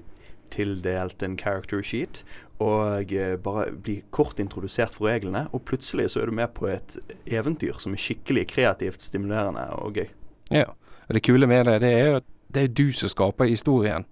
tildelt 0.55 1.23
en 1.27 1.35
character 1.37 1.83
sheet 1.83 2.23
og 2.63 3.13
eh, 3.13 3.35
bare 3.37 3.69
bli 3.75 3.99
kort 4.15 4.39
introdusert 4.41 4.95
for 4.97 5.11
reglene. 5.11 5.45
Og 5.53 5.65
plutselig 5.69 6.09
så 6.15 6.23
er 6.23 6.31
du 6.31 6.37
med 6.39 6.55
på 6.57 6.71
et 6.73 6.97
eventyr 7.29 7.77
som 7.83 7.93
er 7.93 8.01
skikkelig 8.01 8.47
kreativt, 8.55 9.05
stimulerende 9.05 9.69
og 9.83 10.01
gøy. 10.01 10.09
ja. 10.55 10.71
Og 11.07 11.15
det 11.15 11.21
kule 11.23 11.47
med 11.47 11.69
det, 11.69 11.75
det 11.85 11.91
er 11.95 12.07
jo 12.09 12.15
at 12.19 12.25
det 12.57 12.65
er 12.65 12.73
du 12.73 12.89
som 12.97 13.13
skaper 13.13 13.51
historien. 13.51 14.07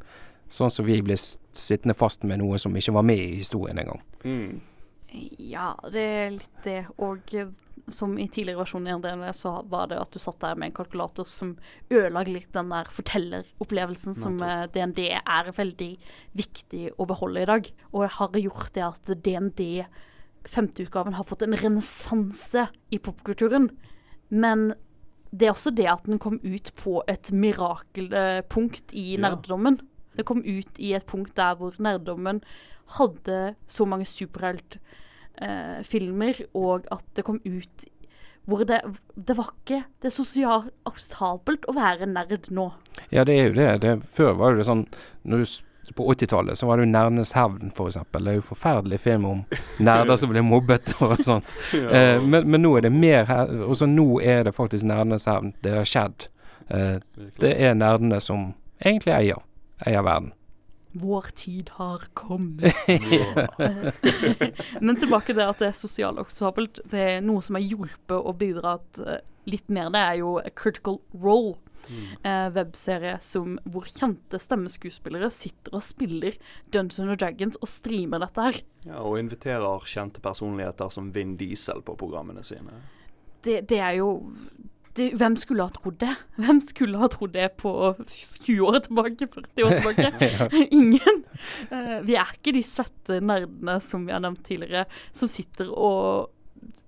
Sånn 0.53 0.71
som 0.71 0.87
vi 0.87 1.01
ble 1.03 1.17
sittende 1.17 1.97
fast 1.97 2.25
med 2.29 2.43
noe 2.43 2.61
som 2.61 2.75
ikke 2.77 2.95
var 2.95 3.07
med 3.09 3.23
i 3.23 3.41
historien 3.41 3.81
engang. 3.81 4.03
Mm. 4.25 4.61
Ja, 5.39 5.73
det 5.95 6.05
er 6.05 6.33
litt 6.35 6.65
det. 6.67 6.81
Og 7.03 7.33
eh, 7.39 7.51
som 7.93 8.17
i 8.19 8.27
tidligere 8.29 8.63
versjoner 8.63 8.93
i 8.93 8.99
NDN, 8.99 9.25
så 9.37 9.57
var 9.71 9.89
det 9.91 10.01
at 10.03 10.15
du 10.15 10.21
satt 10.23 10.41
der 10.43 10.59
med 10.59 10.71
en 10.71 10.77
kalkulator 10.77 11.29
som 11.31 11.55
ødela 11.91 12.25
litt 12.29 12.53
den 12.55 12.73
der 12.73 12.91
fortelleropplevelsen 12.93 14.17
som 14.19 14.41
eh, 14.45 14.67
DND 14.75 15.01
er 15.17 15.53
veldig 15.57 15.91
viktig 16.39 16.87
å 16.99 17.09
beholde 17.11 17.45
i 17.45 17.51
dag. 17.51 17.71
Og 17.93 18.09
har 18.19 18.41
gjort 18.41 18.75
det 18.77 18.87
at 18.87 19.15
DND 19.25 19.65
femteutgaven 20.45 21.17
har 21.17 21.27
fått 21.27 21.47
en 21.47 21.57
renessanse 21.57 22.69
i 22.93 23.01
popkulturen. 23.01 23.71
Men 24.29 24.73
det 25.35 25.47
er 25.49 25.53
også 25.55 25.73
det 25.75 25.87
at 25.91 26.05
den 26.07 26.19
kom 26.23 26.37
ut 26.45 26.69
på 26.79 27.01
et 27.11 27.33
mirakelpunkt 27.35 28.93
i 28.95 29.15
Ja. 29.17 29.21
nerdedommen. 29.29 29.81
Det 30.17 30.25
kom 30.29 30.45
ut 30.47 30.79
i 30.79 30.93
et 30.95 31.07
punkt 31.11 31.35
der 31.35 31.55
hvor 31.59 31.75
nerdedommen 31.83 32.39
hadde 32.99 33.55
så 33.67 33.85
mange 33.89 34.05
superheltfilmer, 34.07 36.35
og 36.55 36.87
at 36.93 37.05
det 37.17 37.25
kom 37.27 37.41
ut 37.45 37.85
hvor 38.45 38.61
det, 38.69 38.83
det 39.17 39.37
var 39.39 39.49
ikke 39.55 39.79
det 40.05 40.11
sosialt 40.13 40.67
akseptabelt 40.85 41.65
å 41.67 41.73
være 41.73 42.05
nerd 42.11 42.51
nå. 42.53 42.67
Ja, 43.11 43.25
det 43.25 43.39
er 43.41 43.47
jo 43.49 43.55
det. 43.57 43.81
det 43.81 43.95
før 44.05 44.35
var 44.37 44.55
det 44.59 44.67
sånn 44.69 44.85
når 45.25 45.39
du, 45.41 45.47
På 45.95 46.15
80-tallet 46.15 46.59
så 46.59 46.67
var 46.67 46.77
det 46.77 46.87
jo 46.87 46.91
'Nerdenes 46.91 47.35
hevn', 47.37 47.73
f.eks. 47.75 47.99
Det 48.13 48.31
er 48.31 48.39
jo 48.39 48.47
forferdelig 48.47 49.01
film 49.01 49.25
om 49.25 49.45
nerder 49.79 50.17
som 50.17 50.31
blir 50.31 50.43
mobbet 50.43 50.95
og 51.01 51.25
sånt. 51.25 51.55
Eh, 51.95 52.23
men, 52.23 52.49
men 52.51 52.63
nå 52.63 52.77
er 52.77 52.87
det 52.87 52.93
mer 52.93 53.29
Og 53.67 53.77
så 53.77 53.87
nå 53.87 54.21
er 54.23 54.45
det 54.45 54.55
faktisk 54.55 54.85
nerdenes 54.85 55.27
hevn. 55.29 55.53
Det 55.63 55.75
har 55.75 55.85
skjedd. 55.85 56.29
Eh, 56.71 56.97
det 57.41 57.53
er 57.61 57.75
nerdene 57.75 58.21
som 58.21 58.55
egentlig 58.81 59.15
eier, 59.15 59.43
eier 59.87 60.03
verden. 60.03 60.33
Vår 60.95 61.27
tid 61.35 61.71
har 61.75 62.07
kommet. 62.15 62.63
Men 64.81 64.97
tilbake 64.97 65.35
til 65.35 65.43
at 65.43 65.59
det 65.59 65.73
er 65.73 65.75
sosialt 65.75 66.21
akseptabelt. 66.23 66.79
Det 66.91 67.01
er 67.17 67.25
noe 67.25 67.43
som 67.43 67.59
har 67.59 67.67
hjulpet 67.67 68.15
og 68.15 68.39
bidratt 68.39 69.01
eh, 69.03 69.19
litt 69.51 69.67
mer. 69.75 69.91
Det 69.91 70.01
er 70.01 70.21
jo 70.23 70.37
a 70.39 70.53
Critical 70.55 71.01
Role. 71.19 71.59
Eh, 71.91 72.49
webserie 72.55 73.17
som, 73.25 73.57
hvor 73.71 73.89
kjente 73.89 74.41
stemmeskuespillere 74.41 75.31
sitter 75.35 75.77
og 75.77 75.85
spiller 75.85 76.39
Dungeons 76.73 77.01
and 77.03 77.19
Dragons 77.21 77.59
og 77.61 77.71
streamer 77.71 78.23
dette 78.25 78.47
her. 78.49 78.61
Ja, 78.87 79.01
og 79.03 79.19
inviterer 79.21 79.89
kjente 79.89 80.23
personligheter 80.25 80.93
som 80.93 81.13
Vin 81.15 81.37
Diesel 81.41 81.83
på 81.85 81.97
programmene 82.01 82.45
sine. 82.47 82.79
Det, 83.45 83.63
det 83.69 83.81
er 83.85 83.99
jo 84.01 84.15
det, 84.95 85.09
Hvem 85.19 85.35
skulle 85.37 85.65
ha 85.67 85.73
trodd 85.75 85.97
det? 85.99 86.13
Hvem 86.39 86.61
skulle 86.63 87.01
ha 87.01 87.09
trodd 87.11 87.33
det 87.35 87.49
på 87.59 87.73
20 88.47 88.61
år 88.69 88.79
tilbake? 88.85 89.27
40 89.33 89.67
år 89.67 89.75
tilbake? 89.81 90.61
Ingen. 90.79 91.25
Eh, 91.71 91.99
vi 92.07 92.15
er 92.21 92.31
ikke 92.37 92.55
de 92.55 92.63
svette 92.67 93.19
nerdene 93.19 93.81
som 93.83 94.07
vi 94.07 94.15
har 94.15 94.23
nevnt 94.23 94.45
tidligere, 94.47 94.87
som 95.17 95.31
sitter 95.31 95.73
og 95.75 96.31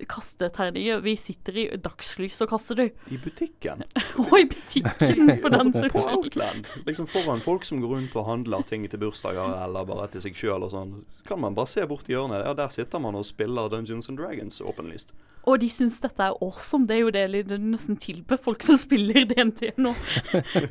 kaster 0.05 0.49
terninger. 0.49 1.01
Vi 1.01 1.17
sitter 1.17 1.57
i 1.57 1.65
dagslys 1.81 2.41
og 2.45 2.51
kaster 2.51 2.79
du. 2.79 2.85
I 3.11 3.19
butikken. 3.23 3.85
Og 4.27 4.35
i 4.39 4.47
butikken, 4.51 5.31
for 5.41 5.53
den 5.53 5.61
Altså, 5.61 5.73
saks 5.73 5.93
på 5.93 6.03
skyld. 6.03 6.19
Outland. 6.19 6.67
Liksom 6.87 7.09
foran 7.11 7.41
folk 7.41 7.65
som 7.65 7.81
går 7.81 7.95
rundt 7.95 8.17
og 8.17 8.27
handler 8.29 8.67
ting 8.69 8.85
til 8.91 9.01
bursdager 9.01 9.57
eller 9.65 9.89
bare 9.89 10.09
til 10.13 10.25
seg 10.27 10.37
sjøl 10.37 10.67
og 10.67 10.75
sånn. 10.75 10.93
Kan 11.29 11.41
man 11.41 11.57
bare 11.57 11.71
se 11.73 11.87
bort 11.89 12.11
i 12.11 12.17
hjørnet. 12.17 12.45
Ja, 12.45 12.53
der 12.59 12.75
sitter 12.75 13.03
man 13.03 13.17
og 13.17 13.27
spiller 13.29 13.71
Dungeons 13.73 14.11
and 14.13 14.21
Dragons 14.21 14.61
åpenlyst. 14.61 15.15
Og 15.47 15.61
de 15.63 15.71
syns 15.71 16.01
dette 16.03 16.23
er 16.23 16.37
awesome. 16.43 16.89
Det 16.89 16.97
er 16.97 17.05
jo 17.05 17.11
det 17.15 17.49
de 17.49 17.59
nesten 17.63 17.99
tilbyr 18.03 18.41
folk 18.43 18.67
som 18.67 18.79
spiller 18.81 19.25
DNT 19.31 19.77
nå. 19.79 19.95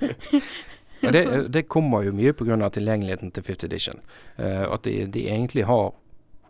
ja, 1.03 1.11
det, 1.15 1.25
det 1.55 1.67
kommer 1.71 2.03
jo 2.03 2.15
mye 2.15 2.33
pga. 2.35 2.57
tilgjengeligheten 2.69 3.31
til 3.31 3.43
5th 3.43 3.69
edition. 3.69 4.01
Uh, 4.37 4.67
at 4.73 4.83
de, 4.83 5.05
de 5.07 5.27
egentlig 5.31 5.65
har 5.65 5.93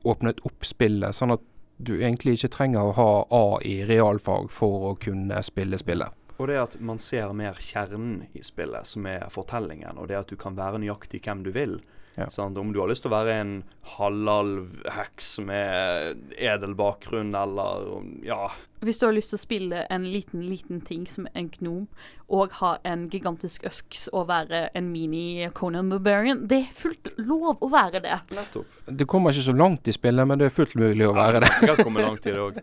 åpnet 0.06 0.42
opp 0.46 0.66
spillet, 0.66 1.18
sånn 1.18 1.34
at 1.34 1.44
du 1.78 1.98
egentlig 1.98 2.38
ikke 2.38 2.54
trenger 2.56 2.90
å 2.90 2.96
ha 2.96 3.10
A 3.36 3.46
i 3.66 3.80
realfag 3.88 4.48
for 4.54 4.92
å 4.92 4.94
kunne 5.02 5.42
spille 5.44 5.80
spillet. 5.82 6.14
Og 6.36 6.50
det 6.52 6.58
at 6.60 6.80
man 6.84 7.00
ser 7.00 7.32
mer 7.36 7.60
kjernen 7.64 8.26
i 8.36 8.44
spillet, 8.44 8.88
som 8.88 9.06
er 9.08 9.30
fortellingen. 9.32 10.00
Og 10.00 10.10
det 10.12 10.18
at 10.20 10.32
du 10.32 10.36
kan 10.40 10.58
være 10.58 10.82
nøyaktig 10.84 11.22
hvem 11.24 11.46
du 11.46 11.52
vil. 11.56 11.78
Ja. 12.16 12.30
Sant? 12.32 12.58
Om 12.58 12.72
du 12.74 12.80
har 12.80 12.88
lyst 12.88 13.04
til 13.04 13.12
å 13.12 13.18
være 13.18 13.34
en 13.42 13.56
halvalv-heks 13.96 15.40
med 15.46 16.36
edel 16.40 16.76
bakgrunn, 16.78 17.34
eller 17.36 18.06
ja 18.26 18.48
Hvis 18.86 19.00
du 19.02 19.06
har 19.08 19.16
lyst 19.16 19.32
til 19.34 19.40
å 19.40 19.42
spille 19.42 19.82
en 19.92 20.06
liten, 20.08 20.44
liten 20.48 20.80
ting 20.86 21.06
som 21.12 21.28
en 21.34 21.50
gnom, 21.52 21.88
og 22.32 22.56
ha 22.62 22.76
en 22.88 23.08
gigantisk 23.12 23.66
øks 23.68 24.06
og 24.14 24.28
være 24.30 24.70
en 24.78 24.92
mini-Conan 24.94 25.90
Barbarian, 25.92 26.46
det 26.48 26.62
er 26.64 26.78
fullt 26.78 27.12
lov 27.18 27.60
å 27.66 27.70
være 27.74 28.02
det. 28.06 28.16
Nettopp. 28.38 28.80
Det 28.88 29.08
kommer 29.10 29.34
ikke 29.34 29.48
så 29.50 29.58
langt 29.58 29.90
i 29.90 29.96
spillet, 29.96 30.28
men 30.30 30.40
det 30.42 30.50
er 30.50 30.56
fullt 30.56 30.76
mulig 30.80 31.08
å 31.10 31.16
være 31.18 31.44
det. 31.44 31.52
Skal 31.60 31.82
komme 31.84 32.06
langt 32.06 32.26
i 32.30 32.34
det 32.36 32.42
òg. 32.42 32.62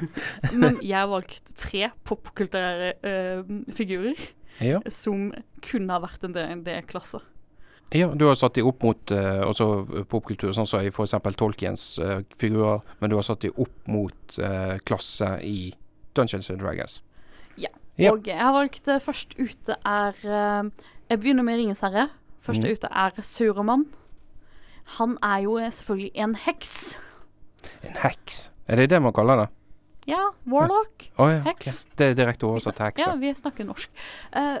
Men 0.60 0.78
jeg 0.84 1.08
valgte 1.10 1.54
tre 1.60 1.90
popkulturelle 2.08 2.92
uh, 3.04 3.56
figurer 3.76 4.18
Ja. 4.60 4.80
som 4.92 5.30
kunne 5.64 5.94
ha 5.94 6.02
vært 6.02 6.24
en 6.26 6.34
D&D-klasse. 6.36 7.20
Ja, 7.90 8.08
du 8.14 8.26
har 8.28 8.38
satt 8.38 8.54
dem 8.54 8.68
opp 8.70 8.84
mot 8.86 9.12
eh, 9.14 10.04
popkultur, 10.10 10.52
sånn 10.54 10.68
som 10.68 10.84
i 10.84 10.92
f.eks. 10.92 11.16
Tolkiens 11.36 11.84
eh, 11.98 12.20
figurer, 12.38 12.84
men 13.00 13.10
du 13.10 13.18
har 13.18 13.26
satt 13.26 13.42
dem 13.42 13.56
opp 13.58 13.90
mot 13.90 14.38
eh, 14.38 14.76
klasse 14.86 15.36
i 15.46 15.72
Dungeons 16.14 16.50
and 16.50 16.62
Dragons. 16.62 17.00
Ja. 18.00 18.14
Og 18.14 18.26
jeg 18.26 18.38
har 18.40 18.54
valgt 18.54 18.88
eh, 18.88 19.00
først 19.02 19.34
ute 19.36 19.76
er 19.84 20.16
eh, 20.24 20.70
Jeg 21.10 21.20
begynner 21.20 21.44
med 21.44 21.58
Ringens 21.58 21.82
herre. 21.84 22.08
Første 22.40 22.68
mm. 22.68 22.72
ute 22.72 22.88
er 22.88 23.22
Sauroman. 23.22 23.86
Han 24.96 25.16
er 25.22 25.42
jo 25.44 25.58
eh, 25.58 25.72
selvfølgelig 25.72 26.10
en 26.14 26.34
heks. 26.46 26.96
En 27.84 27.98
heks. 28.02 28.50
Er 28.68 28.76
det 28.76 28.90
det 28.90 29.02
man 29.02 29.12
kaller 29.12 29.36
det? 29.36 29.48
Ja, 30.10 30.22
warlock. 30.50 31.06
Oh, 31.16 31.28
ja, 31.30 31.40
Heks. 31.46 31.68
Okay. 31.68 31.96
Det 31.98 32.06
er 32.08 32.16
direkte 32.18 32.48
oversatt 32.48 32.78
til 32.78 32.88
hekse. 32.88 33.06
Ja, 33.06 33.14
vi 33.20 33.30
snakker 33.36 33.68
norsk. 33.68 34.02
Uh, 34.34 34.58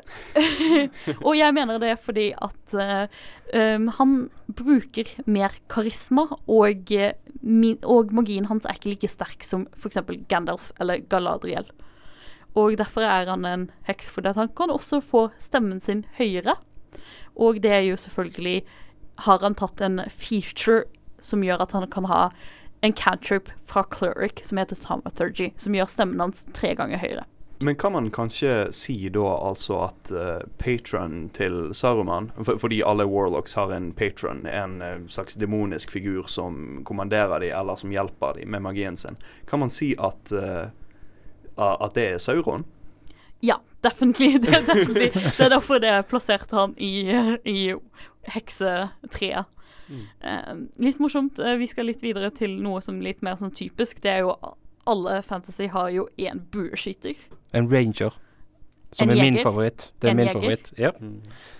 og 1.26 1.34
jeg 1.38 1.56
mener 1.56 1.80
det 1.82 1.96
fordi 2.04 2.28
at 2.36 2.76
uh, 2.76 3.20
um, 3.54 3.90
han 3.98 4.14
bruker 4.46 5.10
mer 5.26 5.56
karisma, 5.72 6.28
og, 6.46 6.92
eh, 6.94 7.16
min, 7.40 7.78
og 7.82 8.14
magien 8.14 8.46
hans 8.50 8.68
er 8.68 8.78
ikke 8.78 8.92
like 8.94 9.10
sterk 9.10 9.46
som 9.46 9.66
f.eks. 9.78 10.00
Gandalf 10.30 10.70
eller 10.80 11.02
Galadriel. 11.10 11.70
Og 12.58 12.78
derfor 12.78 13.06
er 13.06 13.30
han 13.30 13.46
en 13.46 13.68
heks, 13.86 14.10
fordi 14.10 14.34
han 14.34 14.50
kan 14.58 14.72
også 14.74 15.00
få 15.02 15.28
stemmen 15.38 15.80
sin 15.80 16.04
høyere. 16.18 16.56
Og 17.38 17.62
det 17.62 17.70
er 17.70 17.84
jo 17.86 17.96
selvfølgelig 17.96 18.64
Har 19.26 19.38
han 19.42 19.54
tatt 19.54 19.80
en 19.84 20.00
feature 20.08 20.84
som 21.20 21.42
gjør 21.44 21.60
at 21.60 21.72
han 21.76 21.84
kan 21.92 22.06
ha 22.08 22.30
en 22.80 22.92
cantrip 22.92 23.50
fra 23.66 23.84
Cleric 23.90 24.46
som 24.46 24.58
heter 24.58 24.76
Thaumaturgy, 24.76 25.50
som 25.56 25.74
gjør 25.74 25.90
stemmen 25.90 26.20
hans 26.20 26.46
tre 26.56 26.74
ganger 26.74 27.00
høyere. 27.02 27.26
Men 27.62 27.76
kan 27.76 27.92
man 27.92 28.06
kanskje 28.10 28.72
si 28.72 28.94
da 29.12 29.26
altså 29.36 29.82
at 29.84 30.12
uh, 30.16 30.40
patron 30.58 31.28
til 31.36 31.74
Saruman 31.76 32.30
for, 32.40 32.56
Fordi 32.56 32.80
alle 32.80 33.04
warlocks 33.04 33.52
har 33.54 33.72
en 33.76 33.92
patron, 33.92 34.46
en 34.48 34.80
uh, 34.80 35.06
slags 35.08 35.36
demonisk 35.36 35.90
figur 35.92 36.24
som 36.26 36.80
kommanderer 36.88 37.44
dem, 37.44 37.52
eller 37.58 37.76
som 37.76 37.92
hjelper 37.92 38.40
dem 38.40 38.48
med 38.56 38.64
magien 38.64 38.96
sin. 38.96 39.20
Kan 39.46 39.60
man 39.60 39.70
si 39.70 39.92
at, 39.98 40.32
uh, 40.32 40.72
at 41.60 41.94
det 41.94 42.06
er 42.14 42.18
Sauron? 42.18 42.64
Ja, 43.40 43.60
definitivt. 43.84 44.42
Det 44.46 44.56
er, 44.56 44.66
definitely. 44.66 45.10
Det 45.12 45.40
er 45.40 45.52
derfor 45.52 45.78
det 45.78 46.06
plasserte 46.08 46.56
han 46.56 46.74
i, 46.78 47.04
i 47.44 47.74
heksetreet. 48.28 49.44
Eh, 50.22 50.54
litt 50.78 50.98
morsomt. 51.00 51.38
eh, 51.38 51.56
vi 51.56 51.66
skal 51.66 51.86
litt 51.86 52.00
videre 52.02 52.30
til 52.30 52.58
noe 52.62 52.80
som 52.80 52.98
er 53.00 53.02
litt 53.10 53.22
mer 53.22 53.34
sånn 53.36 53.52
typisk. 53.54 54.00
Det 54.00 54.10
er 54.10 54.18
jo 54.20 54.36
Alle 54.86 55.20
fantasy 55.22 55.66
har 55.68 55.90
jo 55.90 56.08
én 56.18 56.40
bueskyter, 56.50 57.14
En 57.52 57.66
ranger. 57.68 58.12
Som 58.92 59.08
En 59.10 59.18
er 59.18 59.22
min 59.22 59.36
favoritt. 59.38 59.92
Det 60.00 60.08
er 60.08 60.10
En 60.10 60.16
min 60.16 60.26
jeger. 60.26 60.40
favoritt. 60.40 60.72
Ja. 60.78 60.90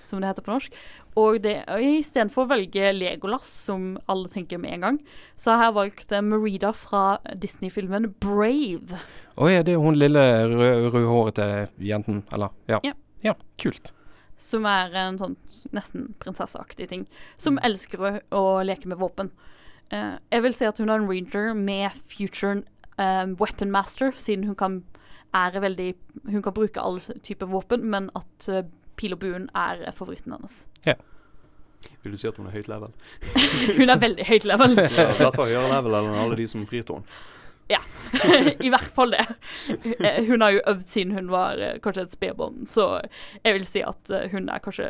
som 0.02 0.20
det 0.20 0.28
heter 0.28 0.42
på 0.42 0.50
norsk. 0.52 0.72
Og 1.16 1.42
det, 1.42 1.64
istedenfor 1.68 2.44
å 2.44 2.48
velge 2.48 2.92
Legolas, 2.98 3.46
som 3.46 3.98
alle 4.08 4.28
tenker 4.28 4.58
med 4.58 4.72
en 4.72 4.80
gang, 4.80 4.98
så 5.36 5.54
har 5.56 5.66
jeg 5.66 5.74
valgt 5.74 6.12
eh, 6.12 6.20
Merida 6.20 6.72
fra 6.72 7.18
Disney-filmen 7.38 8.14
Brave. 8.18 8.98
Å 9.38 9.48
ja, 9.52 9.62
det 9.62 9.74
er 9.74 9.78
hun 9.78 9.94
lille 9.94 10.18
rød- 10.48 10.90
rødhårete 10.92 11.68
jenten, 11.78 12.24
eller? 12.32 12.48
Ja. 12.68 12.80
Ja. 12.82 12.92
ja. 13.22 13.34
Kult. 13.58 13.92
Som 14.40 14.66
er 14.68 14.94
en 14.96 15.18
sånn 15.20 15.36
nesten 15.76 16.10
prinsesseaktig 16.22 16.88
ting. 16.90 17.06
Som 17.38 17.60
elsker 17.66 18.02
å, 18.02 18.12
å 18.34 18.44
leke 18.66 18.88
med 18.90 19.00
våpen. 19.02 19.32
Uh, 19.92 20.16
jeg 20.32 20.46
vil 20.46 20.56
si 20.56 20.68
at 20.68 20.80
hun 20.80 20.88
er 20.88 21.02
en 21.02 21.08
ranger 21.10 21.52
med 21.58 21.96
future 22.08 22.62
eh, 22.96 23.26
weapon 23.40 23.72
master, 23.74 24.14
siden 24.16 24.46
hun 24.46 24.56
kan 24.56 24.82
veldig 25.30 25.94
Hun 26.26 26.42
kan 26.42 26.54
bruke 26.54 26.80
alle 26.80 27.00
typer 27.22 27.46
våpen, 27.46 27.84
men 27.86 28.10
at 28.18 28.48
uh, 28.48 28.64
pil 28.96 29.14
og 29.14 29.20
buen 29.22 29.48
er 29.54 29.90
favoritten 29.94 30.32
hennes. 30.34 30.64
Vil 32.02 32.12
du 32.12 32.18
si 32.20 32.28
at 32.28 32.36
hun 32.36 32.48
er 32.48 32.54
høyt 32.54 32.68
level? 32.68 32.92
Hun 33.78 33.92
er 33.92 33.98
veldig 34.00 34.24
høyt 34.28 34.46
level. 34.48 34.76
Ja, 34.78 35.10
dette 35.16 35.28
er 35.44 35.52
høyere 35.52 35.68
level 35.74 35.96
enn 36.00 36.16
alle 36.22 36.38
de 36.38 36.46
som 36.48 36.64
frir 36.68 36.84
til 36.86 37.00
henne. 37.00 37.20
I 38.66 38.68
hvert 38.72 38.90
fall 38.96 39.12
det. 39.14 39.26
Eh, 40.00 40.24
Hun 40.26 40.40
har 40.42 40.50
jo 40.56 40.62
øvd 40.66 40.86
siden 40.90 41.12
hun 41.14 41.28
var 41.30 41.60
eh, 41.62 41.76
kanskje 41.82 42.02
et 42.08 42.12
spedbarn, 42.16 42.64
så 42.66 43.00
jeg 43.44 43.54
vil 43.54 43.66
si 43.70 43.82
at 43.86 44.10
eh, 44.10 44.30
hun 44.32 44.48
er 44.50 44.58
kanskje 44.64 44.88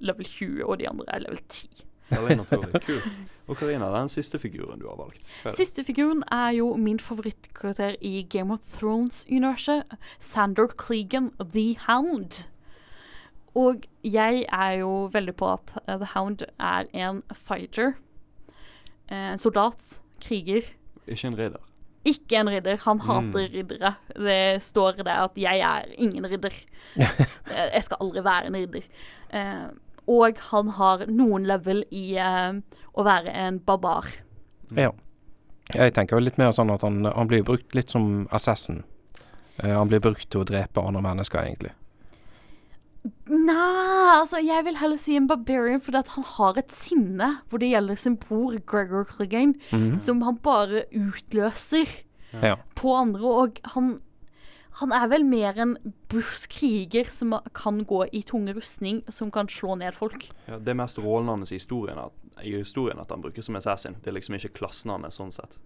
level 0.00 0.26
20, 0.28 0.64
og 0.66 0.78
de 0.80 0.88
andre 0.90 1.06
er 1.08 1.24
level 1.24 1.40
10. 1.48 1.86
Veldig 2.10 2.36
naturlig. 2.40 2.82
Kult. 2.82 3.18
Og 3.46 3.56
Karina, 3.56 3.86
den 3.94 4.08
siste 4.10 4.38
figuren 4.42 4.80
du 4.82 4.88
har 4.88 4.96
valgt. 4.98 5.30
Siste 5.54 5.84
figuren 5.86 6.24
er 6.34 6.50
jo 6.58 6.72
min 6.76 6.98
favorittkarakter 6.98 7.94
i 8.02 8.26
Game 8.30 8.52
of 8.52 8.60
Thrones-universet. 8.76 9.82
Sander 10.18 10.66
Clegan, 10.74 11.30
The 11.54 11.76
Hound. 11.86 12.44
Og 13.54 13.86
jeg 14.02 14.44
er 14.52 14.72
jo 14.82 15.08
veldig 15.12 15.36
på 15.38 15.52
at 15.54 15.72
The 15.86 16.10
Hound 16.16 16.42
er 16.58 16.90
en 16.94 17.22
fighter. 17.34 17.94
En 19.10 19.38
soldat. 19.38 20.00
Kriger. 20.20 20.66
Ikke 21.06 21.26
en 21.30 21.38
ridder. 21.38 21.62
Ikke 22.04 22.40
en 22.40 22.48
ridder. 22.48 22.78
Han 22.86 23.00
hater 23.04 23.50
riddere. 23.52 23.94
Det 24.16 24.62
står 24.62 25.02
det 25.04 25.12
at 25.12 25.36
'jeg 25.36 25.60
er 25.60 25.84
ingen 25.98 26.24
ridder'. 26.24 26.64
Eh, 27.50 27.74
jeg 27.74 27.84
skal 27.84 27.96
aldri 28.00 28.24
være 28.24 28.46
en 28.46 28.54
ridder. 28.54 28.82
Eh, 29.32 29.68
og 30.06 30.38
han 30.50 30.68
har 30.68 31.06
noen 31.06 31.46
level 31.46 31.84
i 31.90 32.16
eh, 32.16 32.52
å 32.94 33.02
være 33.02 33.30
en 33.30 33.58
barbar. 33.58 34.06
Ja. 34.76 34.90
Jeg 35.74 35.94
tenker 35.94 36.16
jo 36.16 36.24
litt 36.24 36.38
mer 36.38 36.52
sånn 36.52 36.70
at 36.70 36.82
han, 36.82 37.04
han 37.04 37.28
blir 37.30 37.42
brukt 37.42 37.74
litt 37.74 37.90
som 37.90 38.28
assassin. 38.30 38.82
Eh, 39.62 39.70
han 39.70 39.88
blir 39.88 40.00
brukt 40.00 40.30
til 40.30 40.40
å 40.42 40.48
drepe 40.48 40.82
andre 40.82 41.02
mennesker, 41.02 41.42
egentlig. 41.42 41.74
Nei, 43.30 44.18
altså 44.18 44.40
jeg 44.44 44.64
vil 44.66 44.76
heller 44.76 44.98
si 45.00 45.14
en 45.16 45.28
barbarian 45.30 45.80
fordi 45.80 46.00
at 46.02 46.10
han 46.16 46.24
har 46.36 46.58
et 46.60 46.72
sinne 46.76 47.28
hvor 47.48 47.62
det 47.62 47.70
gjelder 47.70 47.96
sin 47.96 48.16
bror 48.20 48.58
Gregor 48.68 49.06
Clegane, 49.08 49.54
som 49.98 50.20
han 50.26 50.36
bare 50.44 50.84
utløser 50.92 51.88
Ja. 52.32 52.56
på 52.76 52.92
andre. 52.94 53.20
Og 53.44 53.60
han, 53.74 54.00
han 54.82 54.92
er 54.92 55.06
vel 55.08 55.24
mer 55.24 55.56
en 55.58 55.76
kriger 56.50 57.08
som 57.10 57.34
kan 57.54 57.84
gå 57.84 58.04
i 58.12 58.22
tung 58.22 58.46
rustning, 58.54 59.02
som 59.08 59.30
kan 59.30 59.48
slå 59.48 59.74
ned 59.80 59.94
folk. 59.94 60.28
Ja, 60.46 60.58
det 60.58 60.68
er 60.68 60.74
mest 60.82 60.98
rollen 60.98 61.28
hans 61.28 61.50
i 61.52 61.58
historien, 61.58 61.98
at, 61.98 62.12
i 62.44 62.52
historien 62.58 63.00
at 63.00 63.10
han 63.10 63.22
brukes 63.22 63.46
som 63.46 63.56
assassin. 63.56 63.96
Det 64.02 64.08
er 64.12 64.18
liksom 64.18 64.34
ikke 64.36 64.52
klassen 64.60 64.90
hans 64.92 65.16
sånn 65.16 65.32
sett. 65.32 65.56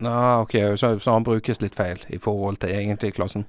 Nei, 0.00 0.40
ok, 0.44 0.54
så, 0.78 0.94
så 1.02 1.16
han 1.16 1.24
brukes 1.26 1.60
litt 1.60 1.74
feil 1.74 1.98
i 2.08 2.18
forhold 2.22 2.60
til 2.62 2.70
egentlig 2.70 3.16
klassen. 3.16 3.46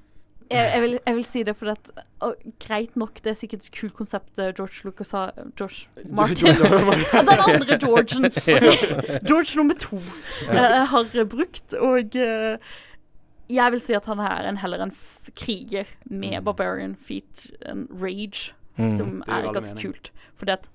Jeg, 0.51 0.71
jeg, 0.73 0.81
vil, 0.81 0.93
jeg 1.05 1.15
vil 1.15 1.25
si 1.27 1.43
det 1.45 1.53
fordi 1.59 1.71
at 1.71 2.05
og, 2.25 2.35
Greit 2.59 2.95
nok, 2.97 3.19
det 3.23 3.31
er 3.31 3.37
sikkert 3.37 3.67
et 3.67 3.75
kult 3.79 3.93
konsept 3.93 4.39
eh, 4.41 4.49
George 4.57 4.81
Lucas 4.87 5.11
har 5.13 5.33
George 5.59 5.87
Martin. 6.09 6.47
Ja, 7.13 7.21
den 7.21 7.43
andre 7.45 7.77
Georgen. 7.83 8.31
George 9.29 9.57
nummer 9.59 9.77
to 9.77 9.99
eh, 10.49 10.85
har 10.89 11.25
brukt, 11.29 11.73
og 11.77 12.15
jeg 13.49 13.71
vil 13.73 13.81
si 13.81 13.93
at 13.97 14.05
han 14.09 14.19
er 14.21 14.49
en, 14.49 14.57
heller 14.61 14.83
en 14.85 14.91
f 14.93 15.29
kriger 15.37 15.89
med 16.05 16.41
barbarian 16.45 16.95
feet 16.95 17.47
and 17.65 17.87
rage, 18.01 18.53
Mm. 18.79 18.93
som 18.95 19.23
er, 19.27 19.43
er 19.43 19.51
ganske 19.51 19.73
mening. 19.75 19.89
kult. 19.91 20.11
Fordi 20.39 20.51
at 20.53 20.67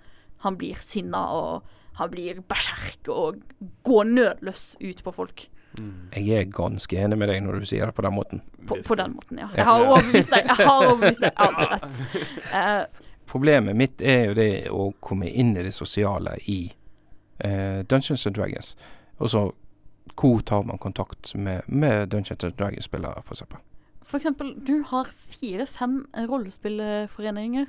han 0.44 0.58
blir 0.60 0.76
sinna, 0.84 1.22
og 1.32 1.62
han 1.96 2.10
blir 2.12 2.42
berserk 2.44 3.08
og 3.08 3.38
går 3.86 4.04
nødløs 4.10 4.74
ut 4.84 5.00
på 5.06 5.12
folk. 5.14 5.46
Jeg 6.14 6.38
er 6.38 6.50
ganske 6.54 6.98
enig 7.00 7.18
med 7.18 7.28
deg 7.32 7.40
når 7.44 7.62
du 7.62 7.66
sier 7.68 7.90
det 7.90 7.96
på 7.96 8.04
den 8.06 8.14
måten. 8.14 8.42
På, 8.68 8.78
på 8.86 8.96
den 8.98 9.16
måten, 9.16 9.40
ja. 9.42 9.48
Jeg 9.56 9.66
har 9.66 9.82
overbevist 9.86 10.30
deg. 10.34 10.46
Jeg 10.52 10.68
har 10.68 10.86
overbevist 10.86 11.24
deg. 11.24 11.34
Rett. 11.72 11.98
Eh, 12.54 13.10
Problemet 13.26 13.76
mitt 13.76 14.02
er 14.04 14.28
jo 14.28 14.34
det 14.38 14.50
å 14.70 14.88
komme 15.02 15.26
inn 15.26 15.56
i 15.56 15.64
det 15.66 15.72
sosiale 15.74 16.36
i 16.46 16.58
uh, 17.42 17.80
Dungeons 17.88 18.26
and 18.28 18.36
Dragons. 18.36 18.74
Og 19.18 19.32
så 19.32 19.44
hvor 20.14 20.42
tar 20.46 20.62
man 20.68 20.78
kontakt 20.78 21.32
med, 21.34 21.64
med 21.66 22.08
Dungeons 22.12 22.44
and 22.44 22.54
Dragons-spillere, 22.58 23.22
f.eks. 23.24 23.42
Eksempel, 24.14 24.52
du 24.66 24.84
har 24.86 25.08
fire-fem 25.32 26.04
rollespillforeninger 26.30 27.66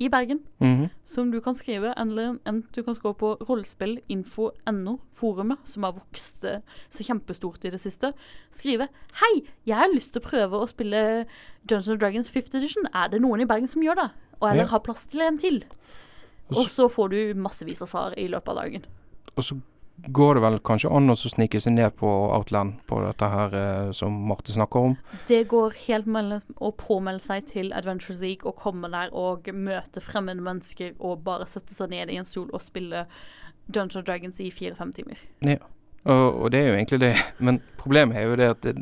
i 0.00 0.08
Bergen 0.08 0.40
Mhm. 0.60 0.90
som 1.04 1.30
du 1.32 1.40
kan 1.40 1.54
skrive, 1.54 1.92
eller 1.96 2.38
en 2.46 2.64
du 2.74 2.82
kan 2.82 2.94
skrive 2.94 3.14
på 3.14 3.36
rollespillinfo.no, 3.48 4.96
forumet, 5.12 5.58
som 5.64 5.82
har 5.82 5.92
vokst 5.92 6.44
eh, 6.44 6.60
så 6.90 7.04
kjempestort 7.04 7.64
i 7.64 7.70
det 7.70 7.80
siste. 7.80 8.12
Skrive 8.52 8.88
'Hei, 9.14 9.44
jeg 9.66 9.76
har 9.76 9.88
lyst 9.94 10.12
til 10.12 10.22
å 10.22 10.28
prøve 10.28 10.52
å 10.60 10.68
spille 10.68 11.26
Dungeons 11.66 11.98
Dragons 12.00 12.30
5th 12.30 12.54
Edition. 12.54 12.86
Er 12.94 13.08
det 13.08 13.20
noen 13.20 13.40
i 13.40 13.44
Bergen 13.46 13.66
som 13.68 13.82
gjør 13.82 13.94
det?' 13.96 14.10
Og 14.40 14.50
eller 14.50 14.62
Ja. 14.64 14.68
har 14.68 14.78
plass 14.80 15.04
til 15.06 15.20
en 15.20 15.38
til. 15.38 15.64
Og 16.50 16.66
så 16.68 16.88
får 16.88 17.10
du 17.10 17.34
massevis 17.34 17.82
av 17.82 17.88
svar 17.88 18.14
i 18.16 18.28
løpet 18.28 18.48
av 18.48 18.56
dagen. 18.56 18.84
Og 19.36 19.44
så 19.44 19.60
går 20.06 20.34
det 20.34 20.42
vel 20.44 20.58
kanskje 20.64 20.90
an 20.94 21.10
å 21.10 21.16
snike 21.18 21.60
seg 21.60 21.74
ned 21.74 21.94
på 21.98 22.08
Outland 22.08 22.78
på 22.86 23.00
dette 23.02 23.28
her 23.32 23.56
eh, 23.58 23.90
som 23.96 24.14
Marte 24.28 24.54
snakker 24.54 24.90
om. 24.90 24.94
Det 25.28 25.42
går 25.50 25.74
helt 25.86 26.06
mellom 26.06 26.42
å 26.62 26.70
påmelde 26.78 27.24
seg 27.24 27.48
til 27.50 27.72
Adventures 27.76 28.20
League 28.22 28.46
og 28.48 28.60
komme 28.62 28.90
der 28.92 29.12
og 29.16 29.50
møte 29.54 30.02
fremmede 30.04 30.44
mennesker 30.44 30.94
og 30.98 31.24
bare 31.26 31.48
sette 31.50 31.74
seg 31.74 31.90
ned 31.94 32.12
i 32.12 32.20
en 32.20 32.28
stol 32.28 32.50
og 32.52 32.62
spille 32.62 33.06
Dungeons 33.66 34.06
Dragons 34.06 34.40
i 34.40 34.50
fire-fem 34.54 34.92
timer. 34.96 35.20
Ja. 35.44 35.58
Og, 36.08 36.42
og 36.44 36.52
det 36.54 36.62
er 36.62 36.70
jo 36.70 36.76
egentlig 36.78 37.00
det. 37.02 37.14
Men 37.44 37.62
problemet 37.80 38.16
er 38.16 38.28
jo 38.28 38.36
det 38.38 38.52
at 38.54 38.62
det, 38.62 38.76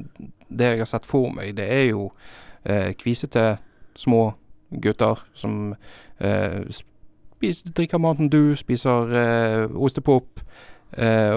det 0.48 0.72
jeg 0.72 0.84
har 0.84 0.90
sett 0.90 1.08
for 1.08 1.32
meg, 1.32 1.56
det 1.56 1.66
er 1.72 1.88
jo 1.90 2.10
eh, 2.64 2.92
kvisete 2.98 3.56
små 3.96 4.34
gutter 4.82 5.22
som 5.34 5.74
eh, 6.18 6.62
spiser, 6.70 7.72
drikker 7.72 8.02
maten 8.02 8.30
du, 8.30 8.56
spiser 8.58 9.16
eh, 9.16 9.76
ostepop 9.76 10.42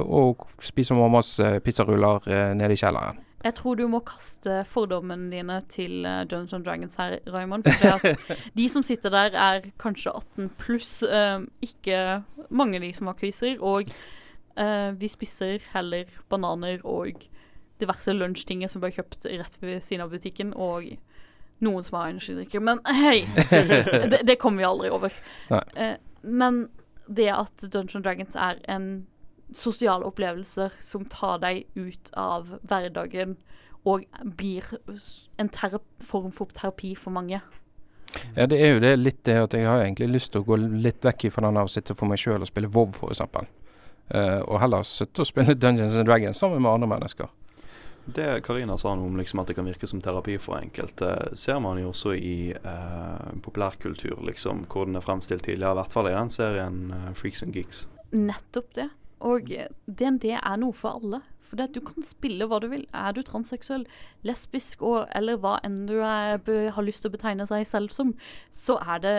og 0.05 0.45
spiser 0.61 0.95
mammas 0.95 1.39
eh, 1.39 1.57
pizzaruller 1.63 2.27
eh, 2.29 2.51
nede 2.57 2.73
i 2.73 2.79
kjelleren. 2.79 3.19
Jeg 3.39 3.55
tror 3.55 3.77
du 3.79 3.85
må 3.87 4.01
kaste 4.03 4.65
fordommene 4.67 5.29
dine 5.31 5.61
til 5.71 6.03
uh, 6.03 6.25
Dungeons 6.27 6.65
Dragons 6.65 6.95
her, 6.99 7.19
Raymond. 7.31 7.63
For 7.91 8.35
de 8.57 8.69
som 8.69 8.83
sitter 8.83 9.13
der, 9.13 9.31
er 9.31 9.69
kanskje 9.79 10.11
18 10.11 10.49
pluss. 10.59 11.03
eh, 11.03 11.39
ikke 11.63 12.23
mange 12.49 12.77
av 12.77 12.83
de 12.83 12.93
som 12.93 13.07
har 13.07 13.15
quizer. 13.15 13.55
Og 13.63 13.91
eh, 14.59 14.89
vi 14.99 15.07
spiser 15.07 15.63
heller 15.73 16.11
bananer 16.29 16.83
og 16.83 17.23
diverse 17.79 18.11
lunsjtinger 18.11 18.67
som 18.67 18.83
ble 18.83 18.91
kjøpt 18.91 19.29
rett 19.31 19.55
ved 19.61 19.79
siden 19.87 20.03
av 20.03 20.11
butikken. 20.11 20.51
Og 20.53 20.97
noen 21.63 21.87
som 21.87 21.95
har 22.01 22.11
energidrikker. 22.11 22.59
Men 22.59 22.83
hei! 22.91 23.23
det, 24.11 24.25
det 24.27 24.39
kommer 24.39 24.65
vi 24.65 24.67
aldri 24.67 24.91
over. 24.91 25.15
Eh, 25.49 25.95
men 26.27 26.65
det 27.07 27.31
at 27.31 27.71
Dungeons 27.71 28.03
Dragons 28.03 28.35
er 28.35 28.59
en 28.67 29.07
sosiale 29.55 30.05
opplevelser 30.05 30.75
som 30.83 31.05
tar 31.09 31.39
deg 31.43 31.65
ut 31.75 32.11
av 32.17 32.59
hverdagen 32.61 33.37
og 33.87 34.05
blir 34.37 34.65
en 35.39 35.49
form 36.03 36.31
for 36.35 36.51
terapi 36.53 36.95
for 36.99 37.15
mange. 37.15 37.41
Ja, 38.35 38.45
det 38.49 38.57
er 38.59 38.73
jo 38.73 38.81
det 38.81 38.95
litt 38.99 39.23
det 39.27 39.37
at 39.37 39.53
jeg 39.53 39.67
har 39.67 39.83
egentlig 39.83 40.09
lyst 40.09 40.33
til 40.33 40.41
å 40.41 40.47
gå 40.47 40.57
litt 40.57 41.05
vekk 41.05 41.29
fra 41.33 41.45
den 41.45 41.59
av 41.61 41.69
å 41.69 41.71
sitte 41.71 41.95
for 41.95 42.09
meg 42.09 42.21
sjøl 42.21 42.41
og 42.41 42.49
spille 42.49 42.71
WoW, 42.73 42.89
f.eks. 42.89 43.21
Uh, 44.09 44.41
og 44.49 44.57
heller 44.63 44.85
sitte 44.87 45.21
og 45.21 45.29
spille 45.29 45.53
Dungeons 45.53 45.95
and 45.95 46.09
Dragons 46.09 46.41
sammen 46.41 46.63
med 46.65 46.71
andre 46.71 46.89
mennesker. 46.89 47.29
Det 48.09 48.41
Karina 48.41 48.77
sa 48.79 48.95
noe 48.97 49.05
om 49.05 49.17
liksom 49.19 49.41
at 49.41 49.51
det 49.51 49.55
kan 49.57 49.67
virke 49.67 49.87
som 49.89 50.01
terapi 50.01 50.39
for 50.41 50.57
enkelte, 50.57 51.11
ser 51.37 51.59
man 51.61 51.77
jo 51.77 51.91
også 51.91 52.15
i 52.17 52.51
eh, 52.55 53.27
populærkultur, 53.43 54.23
liksom, 54.25 54.63
hvor 54.71 54.87
den 54.89 54.97
er 54.97 55.05
fremstilt 55.05 55.45
tidligere. 55.45 55.75
I 55.75 55.79
hvert 55.81 55.93
fall 55.93 56.09
i 56.09 56.15
den 56.15 56.31
serien 56.33 56.79
eh, 56.95 57.11
Freaks 57.19 57.45
and 57.45 57.53
Geeks. 57.53 57.83
Nettopp 58.15 58.71
det. 58.79 58.87
Og 59.25 59.51
DND 59.85 60.31
er 60.37 60.57
noe 60.61 60.75
for 60.75 60.99
alle. 60.99 61.21
For 61.49 61.57
det 61.57 61.69
at 61.71 61.77
du 61.77 61.81
kan 61.81 62.05
spille 62.05 62.45
hva 62.45 62.59
du 62.61 62.67
vil. 62.69 62.85
Er 62.93 63.13
du 63.17 63.23
transseksuell, 63.25 63.85
lesbisk 64.27 64.83
og, 64.85 65.07
eller 65.17 65.39
hva 65.41 65.55
enn 65.65 65.81
du 65.89 65.97
er, 65.97 66.37
har 66.75 66.85
lyst 66.85 67.01
til 67.03 67.09
å 67.09 67.15
betegne 67.15 67.47
seg 67.49 67.65
selv 67.67 67.93
som, 67.93 68.13
så 68.53 68.77
er 68.83 69.01
det 69.05 69.15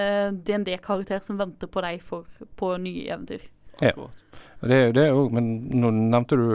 DND-karakter 0.46 1.24
som 1.26 1.40
venter 1.40 1.70
på 1.70 1.82
deg 1.84 2.04
for, 2.06 2.28
på 2.60 2.76
nye 2.82 3.08
eventyr. 3.10 3.48
Ja. 3.82 3.94
Det 4.60 4.76
er 4.76 4.86
jo 4.86 4.96
det 4.96 5.06
òg, 5.16 5.34
men 5.34 5.50
nå 5.80 5.90
nevnte 5.96 6.36
du 6.38 6.46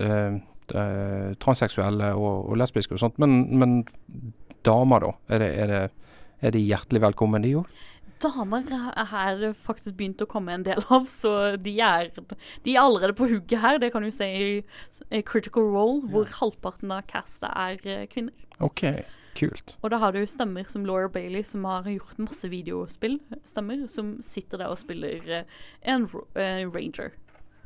eh, 0.00 0.38
eh, 0.78 1.30
transseksuelle 1.42 2.12
og, 2.16 2.48
og 2.52 2.60
lesbiske 2.62 2.96
og 2.96 3.02
sånt. 3.02 3.18
Men, 3.20 3.42
men 3.58 3.80
damer, 4.64 5.04
da? 5.04 5.14
Er, 5.34 5.42
det, 5.42 5.50
er, 5.58 5.72
det, 5.72 6.12
er 6.40 6.54
de 6.56 6.62
hjertelig 6.64 7.02
velkommen, 7.04 7.44
de 7.44 7.56
òg? 7.60 7.82
Damer 8.22 8.68
er 8.72 9.08
her 9.10 9.40
faktisk 9.66 9.96
begynt 9.98 10.22
å 10.22 10.28
komme 10.30 10.54
en 10.54 10.64
del 10.66 10.82
av, 10.92 11.08
så 11.10 11.56
de 11.60 11.74
er, 11.82 12.12
de 12.64 12.74
er 12.74 12.82
allerede 12.82 13.16
på 13.18 13.28
hugget 13.30 13.62
her. 13.62 13.80
Det 13.82 13.92
kan 13.94 14.06
du 14.06 14.10
se 14.14 14.28
i, 14.28 14.52
Critical 15.28 15.66
Role, 15.74 16.02
hvor 16.12 16.30
halvparten 16.38 16.92
av 16.94 17.06
castet 17.10 17.50
er 17.50 17.82
eh, 17.82 18.06
kvinner. 18.10 18.34
OK, 18.62 18.84
kult. 19.38 19.74
Og 19.82 19.90
da 19.94 19.98
har 20.02 20.14
du 20.14 20.22
stemmer 20.30 20.68
som 20.70 20.86
Laura 20.86 21.10
Bailey, 21.12 21.42
som 21.46 21.66
har 21.66 21.88
gjort 21.90 22.20
masse 22.22 22.48
videospill. 22.52 23.18
Stemmer, 23.48 23.86
som 23.90 24.14
sitter 24.22 24.62
der 24.62 24.74
og 24.74 24.80
spiller 24.80 25.34
eh, 25.40 25.60
en 25.82 26.06
eh, 26.34 26.62
ranger. 26.70 27.16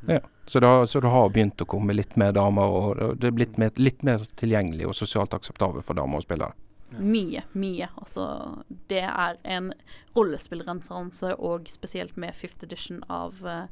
Ja. 0.07 0.21
Så, 0.47 0.61
det 0.61 0.67
har, 0.67 0.87
så 0.87 1.01
det 1.03 1.11
har 1.11 1.33
begynt 1.35 1.61
å 1.61 1.67
komme 1.69 1.97
litt 1.97 2.15
mer 2.21 2.33
damer, 2.37 2.71
og 2.71 3.19
det 3.21 3.33
er 3.33 3.35
blitt 3.35 3.57
mer, 3.59 3.73
litt 3.81 4.05
mer 4.07 4.23
tilgjengelig 4.39 4.87
og 4.87 4.95
sosialt 4.95 5.35
akseptabelt 5.35 5.85
for 5.85 5.99
damer 5.99 6.23
å 6.23 6.25
spille 6.25 6.53
det. 6.91 7.01
Mye, 7.01 7.43
mye. 7.53 7.89
Altså, 7.99 8.27
det 8.91 9.03
er 9.03 9.39
en 9.45 9.73
rollespillrenessanse, 10.17 11.35
og 11.37 11.69
spesielt 11.71 12.17
med 12.17 12.35
fifth 12.35 12.65
edition 12.65 13.03
av 13.09 13.43
uh, 13.45 13.67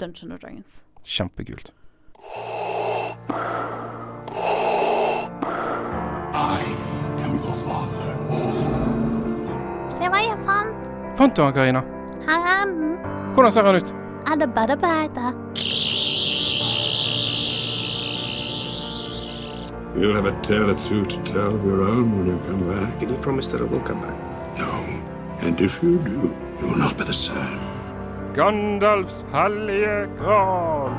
Dungeon 0.00 0.32
of 0.32 0.40
Dragons. 0.40 0.84
Kjempekult. 1.04 1.72
Se 9.98 10.10
hva 10.10 10.20
jeg 10.24 10.38
fant. 10.46 10.74
Fant 11.18 11.34
du 11.34 11.42
han, 11.42 11.54
Karina? 11.54 11.82
Her 12.28 12.52
er 12.52 12.66
den. 12.66 12.98
Hvordan 13.34 13.54
ser 13.54 13.62
han 13.66 13.80
ut? 13.80 13.94
Er 14.28 14.36
You'll 19.98 20.14
have 20.14 20.26
a 20.26 20.42
tale 20.42 20.70
or 20.70 20.76
two 20.76 21.04
to 21.04 21.16
tell 21.24 21.56
of 21.56 21.64
your 21.64 21.82
own 21.82 22.16
when 22.16 22.26
you 22.28 22.38
come 22.46 22.68
back. 22.70 23.00
Can 23.00 23.08
you 23.08 23.16
promise 23.16 23.48
that 23.48 23.60
I 23.60 23.64
will 23.64 23.80
come 23.80 24.00
back? 24.00 24.14
No. 24.56 24.70
And 25.40 25.60
if 25.60 25.82
you 25.82 25.98
do, 25.98 26.36
you 26.60 26.68
will 26.68 26.78
not 26.78 26.96
be 26.96 27.02
the 27.02 27.12
same. 27.12 27.58
Gandalfs 28.34 29.24
hellige 29.32 30.06
gral. 30.20 30.94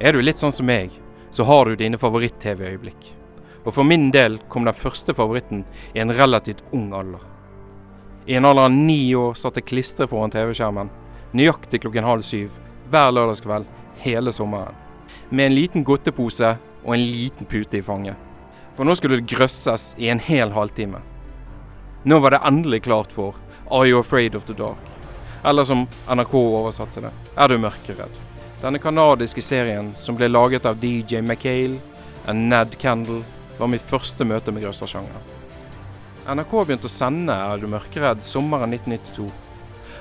Er 0.00 0.12
du 0.12 0.20
litt 0.20 0.36
sånn 0.36 0.52
som 0.52 0.68
meg, 0.68 0.92
så 1.32 1.48
har 1.48 1.64
du 1.64 1.80
dine 1.80 1.96
favoritt-TV-øyeblikk. 1.96 3.08
Og 3.64 3.72
for 3.72 3.88
min 3.88 4.10
del 4.12 4.36
kom 4.52 4.68
den 4.68 4.76
første 4.76 5.16
favoritten 5.16 5.64
i 5.96 6.04
en 6.04 6.12
relativt 6.12 6.60
ung 6.76 6.92
alder. 6.92 7.24
I 8.28 8.36
en 8.36 8.44
alder 8.44 8.68
av 8.68 8.76
ni 8.76 9.14
år 9.16 9.32
satt 9.32 9.56
jeg 9.56 9.70
klistret 9.72 10.12
foran 10.12 10.34
TV-skjermen, 10.34 10.92
nøyaktig 11.32 11.86
klokken 11.86 12.04
halv 12.04 12.28
syv, 12.28 12.52
hver 12.92 13.16
lørdagskveld, 13.16 13.64
hele 14.04 14.32
sommeren. 14.32 14.83
Med 15.34 15.46
en 15.46 15.54
liten 15.54 15.82
godtepose 15.84 16.52
og 16.84 16.92
en 16.94 17.00
liten 17.02 17.46
pute 17.46 17.80
i 17.80 17.82
fanget. 17.82 18.14
For 18.76 18.86
nå 18.86 18.94
skulle 18.94 19.16
det 19.18 19.32
grøsses 19.32 19.88
i 19.98 20.06
en 20.12 20.20
hel 20.22 20.52
halvtime. 20.54 21.00
Nå 22.06 22.18
var 22.22 22.30
det 22.30 22.40
endelig 22.46 22.84
klart 22.84 23.10
for 23.10 23.34
Are 23.66 23.88
You 23.88 23.98
Afraid 23.98 24.36
of 24.38 24.44
the 24.46 24.54
Dark? 24.54 24.84
Eller 25.42 25.66
som 25.66 25.88
NRK 26.06 26.34
oversatte 26.38 27.02
det, 27.02 27.10
Er 27.36 27.48
du 27.48 27.58
mørkeredd? 27.58 28.14
Denne 28.62 28.78
kanadiske 28.78 29.42
serien 29.42 29.90
som 29.98 30.14
ble 30.14 30.28
laget 30.30 30.66
av 30.70 30.78
DJ 30.78 31.18
McHale 31.18 31.80
og 32.28 32.36
Ned 32.36 32.78
Kendal, 32.78 33.24
var 33.58 33.72
mitt 33.74 33.90
første 33.90 34.24
møte 34.24 34.54
med 34.54 34.62
grøssersjangeren. 34.62 35.32
NRK 36.30 36.54
begynte 36.60 36.86
å 36.86 36.94
sende 36.94 37.34
Er 37.34 37.58
du 37.58 37.66
mørkeredd 37.66 38.22
sommeren 38.22 38.70
1992, 38.70 39.26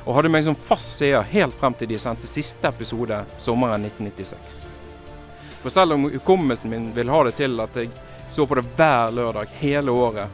og 0.05 0.13
hadde 0.19 0.29
meg 0.29 0.45
som 0.45 0.61
fast 0.69 0.99
seer 0.99 1.25
helt 1.33 1.57
frem 1.57 1.73
til 1.73 1.89
de 1.89 1.97
sendte 1.97 2.29
siste 2.29 2.69
episode 2.69 3.23
sommeren 3.41 3.89
1996. 3.89 4.62
For 5.63 5.71
selv 5.71 5.95
om 5.95 6.09
hukommelsen 6.11 6.69
min 6.69 6.89
vil 6.93 7.09
ha 7.09 7.21
det 7.23 7.37
til 7.39 7.55
at 7.63 7.77
jeg 7.79 7.89
så 8.31 8.43
på 8.45 8.57
det 8.59 8.65
hver 8.75 9.13
lørdag 9.15 9.47
hele 9.61 9.91
året, 9.91 10.27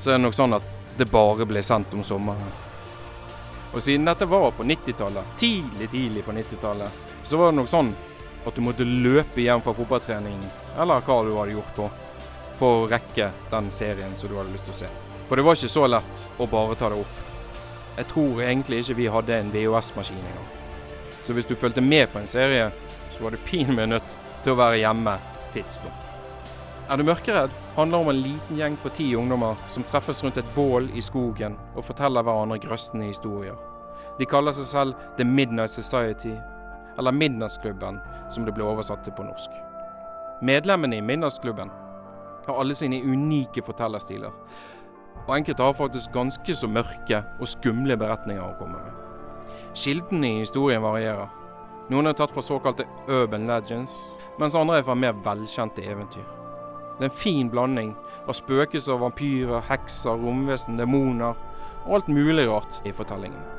så 0.00 0.10
er 0.10 0.18
det 0.18 0.24
nok 0.24 0.34
sånn 0.34 0.56
at 0.56 0.66
det 0.98 1.06
bare 1.06 1.46
ble 1.46 1.62
sendt 1.62 1.94
om 1.94 2.02
sommeren. 2.04 2.50
Og 3.70 3.82
siden 3.84 4.08
dette 4.08 4.26
var 4.26 4.50
på 4.56 4.66
90-tallet, 4.66 5.36
tidlig, 5.38 5.90
tidlig 5.92 6.24
på 6.26 6.34
90-tallet, 6.34 7.02
så 7.24 7.38
var 7.38 7.52
det 7.52 7.60
nok 7.60 7.70
sånn 7.70 7.92
at 8.42 8.56
du 8.56 8.64
måtte 8.64 8.86
løpe 8.88 9.44
hjem 9.44 9.62
fra 9.62 9.74
fotballtreningen, 9.76 10.48
eller 10.82 11.04
hva 11.06 11.18
du 11.22 11.30
hadde 11.36 11.54
gjort 11.54 11.76
på, 11.76 11.90
for 12.58 12.80
å 12.80 12.88
rekke 12.90 13.30
den 13.52 13.70
serien 13.70 14.16
som 14.18 14.32
du 14.32 14.38
hadde 14.40 14.56
lyst 14.56 14.66
til 14.66 14.74
å 14.74 14.80
se. 14.80 14.90
For 15.28 15.38
det 15.38 15.44
var 15.46 15.60
ikke 15.60 15.70
så 15.76 15.86
lett 15.86 16.24
å 16.42 16.48
bare 16.50 16.74
ta 16.80 16.90
det 16.90 16.98
opp. 17.04 17.20
Jeg 18.00 18.08
tror 18.10 18.42
egentlig 18.42 18.80
ikke 18.82 18.98
vi 18.98 19.06
hadde 19.14 19.36
en 19.36 19.54
VHS-maskin 19.54 20.18
engang. 20.18 20.50
Så 21.22 21.36
hvis 21.36 21.46
du 21.46 21.54
fulgte 21.54 21.84
med 21.84 22.10
på 22.10 22.18
en 22.18 22.26
serie, 22.26 22.72
så 23.14 23.22
var 23.22 23.36
du 23.36 23.44
pinlig 23.46 23.86
nødt 23.92 24.16
til 24.44 24.54
å 24.54 24.60
være 24.60 24.82
hjemme 24.82 25.16
tidsnok. 25.54 26.06
Er 26.90 26.98
du 26.98 27.06
mørkeredd? 27.06 27.52
handler 27.76 27.98
om 28.02 28.08
en 28.10 28.22
liten 28.22 28.56
gjeng 28.58 28.76
på 28.82 28.90
ti 28.96 29.04
ungdommer 29.16 29.58
som 29.70 29.84
treffes 29.86 30.24
rundt 30.24 30.40
et 30.40 30.54
bål 30.56 30.88
i 30.98 31.02
skogen 31.04 31.54
og 31.76 31.84
forteller 31.86 32.24
hverandre 32.26 32.58
grøstende 32.60 33.06
historier. 33.06 33.54
De 34.18 34.26
kaller 34.28 34.52
seg 34.52 34.66
selv 34.66 35.04
The 35.16 35.24
Midnight 35.24 35.70
Society, 35.70 36.34
eller 36.98 37.14
Midnattsklubben, 37.16 38.00
som 38.30 38.44
det 38.44 38.52
ble 38.56 38.66
oversatt 38.66 39.04
til 39.06 39.14
på 39.16 39.24
norsk. 39.24 39.54
Medlemmene 40.42 40.98
i 40.98 41.04
Midnattsklubben 41.04 41.70
har 42.46 42.60
alle 42.60 42.74
sine 42.76 43.00
unike 43.00 43.62
fortellerstiler, 43.64 44.34
og 45.26 45.34
enkelte 45.36 45.64
har 45.64 45.78
faktisk 45.78 46.12
ganske 46.12 46.54
så 46.54 46.68
mørke 46.68 47.22
og 47.38 47.48
skumle 47.48 47.96
beretninger 47.96 48.42
å 48.44 48.56
komme 48.58 48.82
med. 48.82 49.46
Kildene 49.78 50.34
i 50.34 50.40
historien 50.42 50.82
varierer. 50.82 51.30
Noen 51.90 52.10
er 52.10 52.18
tatt 52.18 52.32
fra 52.34 52.42
såkalte 52.44 52.86
urban 53.08 53.46
legends, 53.48 53.94
mens 54.40 54.56
andre 54.56 54.80
er 54.80 54.86
fra 54.86 54.96
mer 54.96 55.16
velkjente 55.24 55.84
eventyr. 55.84 56.24
Det 56.98 57.06
er 57.06 57.10
en 57.10 57.20
fin 57.22 57.48
blanding 57.52 57.94
av 58.26 58.36
spøkelser, 58.36 58.98
vampyrer, 59.00 59.62
hekser, 59.68 60.16
romvesen, 60.20 60.80
demoner 60.80 61.36
og 61.86 61.94
alt 61.96 62.10
mulig 62.12 62.46
rart 62.48 62.80
i 62.84 62.92
fortellingene. 62.92 63.56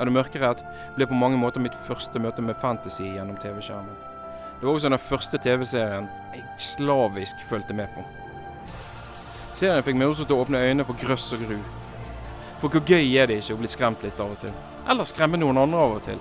Er 0.00 0.08
du 0.08 0.14
mørkeredd 0.16 0.62
ble 0.96 1.08
på 1.08 1.16
mange 1.16 1.36
måter 1.40 1.60
mitt 1.60 1.76
første 1.88 2.20
møte 2.22 2.40
med 2.44 2.56
fantasy 2.60 3.04
gjennom 3.04 3.36
TV-skjermen. 3.40 3.96
Det 4.60 4.66
var 4.66 4.74
også 4.74 4.88
den 4.92 5.02
første 5.10 5.40
TV-serien 5.40 6.08
jeg 6.34 6.44
slavisk 6.60 7.44
fulgte 7.48 7.76
med 7.76 7.92
på. 7.96 8.04
Serien 9.56 9.84
fikk 9.84 9.96
meg 10.00 10.08
også 10.08 10.24
til 10.24 10.36
å 10.36 10.44
åpne 10.44 10.60
øynene 10.64 10.88
for 10.88 11.00
grøss 11.00 11.32
og 11.36 11.44
gru. 11.44 11.56
For 12.60 12.72
hvor 12.72 12.84
gøy 12.84 13.16
er 13.16 13.28
det 13.28 13.40
ikke 13.40 13.56
å 13.56 13.60
bli 13.60 13.72
skremt 13.72 14.04
litt 14.04 14.20
av 14.20 14.32
og 14.32 14.40
til? 14.40 14.52
Eller 14.88 15.08
skremme 15.08 15.40
noen 15.40 15.60
andre 15.60 15.84
av 15.84 15.96
og 15.98 16.04
til? 16.04 16.20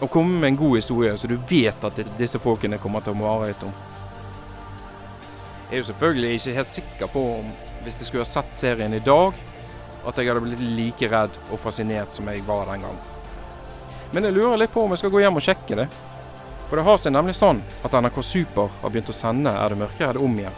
Og 0.00 0.10
komme 0.10 0.38
med 0.38 0.52
en 0.52 0.56
god 0.56 0.76
historie 0.76 1.16
så 1.18 1.26
du 1.26 1.36
vet 1.48 1.84
at 1.84 2.00
disse 2.18 2.38
folkene 2.38 2.78
kommer 2.78 3.02
til 3.02 3.16
å 3.16 3.18
mareritt 3.18 3.62
om. 3.66 3.72
Jeg 5.68 5.74
er 5.74 5.82
jo 5.82 5.88
selvfølgelig 5.90 6.34
ikke 6.38 6.56
helt 6.56 6.72
sikker 6.72 7.10
på 7.12 7.22
om 7.40 7.48
hvis 7.84 7.98
jeg 7.98 8.08
skulle 8.08 8.24
ha 8.24 8.30
sett 8.30 8.54
serien 8.54 8.94
i 8.94 9.02
dag, 9.04 9.34
at 10.06 10.18
jeg 10.18 10.30
hadde 10.30 10.42
blitt 10.44 10.62
like 10.78 11.08
redd 11.10 11.34
og 11.50 11.60
fascinert 11.60 12.14
som 12.14 12.28
jeg 12.30 12.44
var 12.46 12.70
den 12.70 12.86
gang. 12.86 13.00
Men 14.12 14.24
jeg 14.24 14.36
lurer 14.38 14.60
litt 14.62 14.72
på 14.72 14.84
om 14.84 14.94
jeg 14.94 15.02
skal 15.02 15.12
gå 15.12 15.20
hjem 15.20 15.36
og 15.40 15.44
sjekke 15.44 15.80
det. 15.82 15.88
For 16.68 16.78
det 16.78 16.84
har 16.86 17.00
seg 17.00 17.12
nemlig 17.12 17.34
sånn 17.36 17.60
at 17.84 17.96
NRK 17.96 18.22
Super 18.24 18.72
har 18.80 18.92
begynt 18.92 19.10
å 19.12 19.16
sende 19.16 19.52
Er 19.52 19.72
det 19.72 19.80
mørkeredd 19.82 20.20
om 20.20 20.38
igjen. 20.38 20.56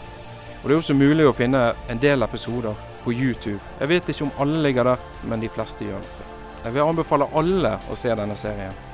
Og 0.61 0.68
det 0.68 0.74
er 0.74 0.83
også 0.83 0.94
mulig 0.98 1.26
å 1.26 1.35
finne 1.35 1.62
en 1.88 2.03
del 2.03 2.26
episoder 2.26 2.76
på 3.05 3.14
YouTube. 3.14 3.59
Jeg 3.81 3.88
vet 3.88 4.11
ikke 4.12 4.26
om 4.26 4.35
alle 4.44 4.61
ligger 4.66 4.92
der, 4.92 5.09
men 5.24 5.40
de 5.40 5.48
fleste 5.48 5.87
gjør 5.87 6.05
det. 6.05 6.29
Jeg 6.66 6.76
vil 6.76 6.85
anbefale 6.85 7.31
alle 7.40 7.79
å 7.88 7.96
se 7.96 8.12
denne 8.12 8.37
serien. 8.37 8.89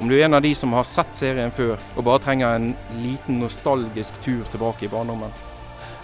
Om 0.00 0.08
du 0.08 0.16
er 0.16 0.26
en 0.26 0.38
av 0.38 0.42
de 0.44 0.54
som 0.58 0.72
har 0.76 0.86
sett 0.88 1.14
serien 1.14 1.52
før 1.54 1.76
og 1.96 2.06
bare 2.06 2.22
trenger 2.24 2.56
en 2.56 2.72
liten 3.02 3.40
nostalgisk 3.42 4.16
tur 4.24 4.42
tilbake 4.52 4.86
i 4.86 4.92
barndommen, 4.92 5.32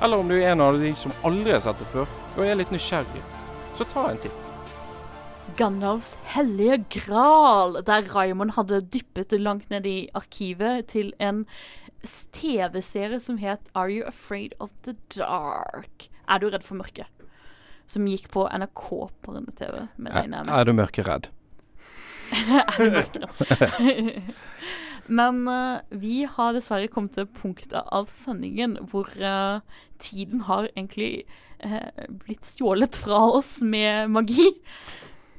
eller 0.03 0.21
om 0.21 0.29
du 0.31 0.37
er 0.39 0.53
en 0.53 0.63
av 0.63 0.79
de 0.79 0.93
som 0.99 1.15
aldri 1.27 1.57
har 1.57 1.65
sett 1.65 1.81
det 1.81 1.89
før 1.95 2.07
og 2.37 2.45
er 2.47 2.61
litt 2.61 2.75
nysgjerrig, 2.75 3.25
så 3.79 3.87
ta 3.89 4.09
en 4.13 4.23
titt. 4.23 4.55
Gandalfs 5.59 6.13
hellige 6.35 6.79
gral, 7.01 7.81
der 7.87 8.07
Raymond 8.15 8.55
hadde 8.55 8.83
dyppet 8.93 9.33
langt 9.41 9.71
ned 9.73 9.87
i 9.89 9.99
arkivet 10.15 10.91
til 10.93 11.11
en 11.19 11.47
TV-serie 12.33 13.19
som 13.21 13.41
het 13.43 13.71
Are 13.75 13.91
You 13.91 14.07
Afraid 14.07 14.55
of 14.61 14.71
the 14.85 14.95
Dark? 15.17 16.09
Er 16.29 16.39
du 16.39 16.51
redd 16.53 16.63
for 16.67 16.79
mørket? 16.79 17.09
Som 17.89 18.07
gikk 18.07 18.29
på 18.31 18.45
NRK 18.53 18.85
på 19.25 19.35
Rønne-TV. 19.35 19.89
med 19.97 20.13
Er, 20.13 20.45
er 20.53 20.65
du 20.65 20.73
mørkeredd? 20.77 21.31
Men 25.09 25.49
uh, 25.49 25.81
vi 25.89 26.27
har 26.29 26.53
dessverre 26.53 26.91
kommet 26.93 27.17
til 27.17 27.29
punktet 27.41 27.81
av 27.81 28.09
sendingen 28.13 28.77
hvor 28.91 29.09
uh, 29.17 29.65
tiden 30.03 30.45
har 30.49 30.69
egentlig 30.75 31.25
uh, 31.65 31.89
blitt 32.25 32.45
stjålet 32.45 32.99
fra 33.01 33.23
oss 33.39 33.59
med 33.65 34.13
magi. 34.13 34.51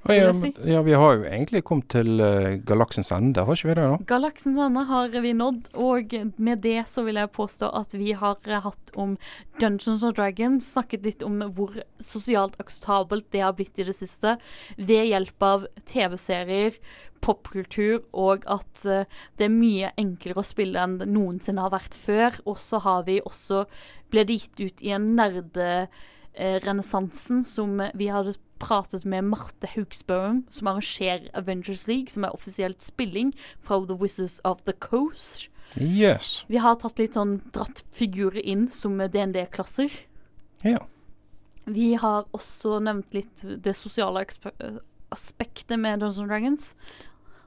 Å, 0.08 0.14
ja, 0.16 0.30
si. 0.32 0.54
ja, 0.64 0.80
vi 0.86 0.94
har 0.96 1.18
jo 1.18 1.26
egentlig 1.28 1.62
kommet 1.68 1.90
til 1.92 2.22
uh, 2.24 2.56
galaksens 2.68 3.12
ende, 3.12 3.44
har 3.44 3.58
ikke 3.58 3.68
vi 3.68 3.76
det? 3.76 3.88
da? 3.92 3.98
Galaksens 4.08 4.60
ende 4.64 4.86
har 4.88 5.12
vi 5.12 5.34
nådd, 5.36 5.68
og 5.76 6.16
med 6.40 6.62
det 6.64 6.86
så 6.88 7.04
vil 7.04 7.20
jeg 7.20 7.32
påstå 7.36 7.68
at 7.76 7.96
vi 8.00 8.14
har 8.16 8.40
eh, 8.48 8.64
hatt 8.64 8.94
om 8.96 9.18
Dungeons 9.60 10.06
and 10.08 10.16
Dragons, 10.16 10.70
snakket 10.72 11.04
litt 11.04 11.26
om 11.28 11.42
hvor 11.58 11.76
sosialt 12.00 12.56
akseptabelt 12.64 13.28
det 13.36 13.44
har 13.44 13.58
blitt 13.58 13.82
i 13.82 13.88
det 13.90 13.98
siste, 13.98 14.38
ved 14.80 15.10
hjelp 15.12 15.46
av 15.46 15.68
TV-serier, 15.92 16.80
popkultur, 17.20 18.06
og 18.16 18.48
at 18.48 18.86
uh, 18.88 19.04
det 19.36 19.50
er 19.50 19.52
mye 19.52 19.92
enklere 20.00 20.40
å 20.40 20.48
spille 20.48 20.80
enn 20.80 21.02
det 21.02 21.10
noensinne 21.12 21.66
har 21.66 21.76
vært 21.76 21.98
før. 22.00 22.40
Og 22.48 22.56
så 22.64 22.80
har 22.86 23.04
vi 23.10 23.20
også 23.20 23.66
ble 24.10 24.24
det 24.24 24.40
gitt 24.40 24.64
ut 24.64 24.86
i 24.88 24.96
en 24.96 25.12
nerderenessansen 26.38 27.44
som 27.44 27.80
vi 27.94 28.08
hadde 28.12 28.36
pratet 28.60 29.06
med 29.06 29.24
Marte 29.32 29.70
Haugsbøen, 29.72 30.44
som 30.52 30.68
arrangerer 30.68 31.30
Avengers 31.34 31.88
League, 31.88 32.12
som 32.12 32.24
er 32.24 32.36
offisielt 32.36 32.84
spilling 32.84 33.34
fra 33.62 33.80
The 33.86 33.96
Wizards 33.96 34.40
of 34.44 34.62
the 34.66 34.74
Coast. 34.74 35.50
Yes. 35.78 36.44
Vi 36.48 36.58
har 36.58 36.80
tatt 36.82 37.00
litt 37.00 37.16
sånn 37.16 37.40
dratt 37.54 37.84
figurer 37.96 38.42
inn 38.42 38.70
som 38.74 38.98
DND-klasser. 38.98 39.94
Ja. 40.66 40.82
Vi 41.70 41.94
har 42.02 42.26
også 42.34 42.80
nevnt 42.82 43.14
litt 43.14 43.44
det 43.46 43.76
sosiale 43.78 44.26
aspektet 45.14 45.78
med 45.80 46.02
Dungeons 46.02 46.20
and 46.20 46.32
Dragons. 46.32 46.76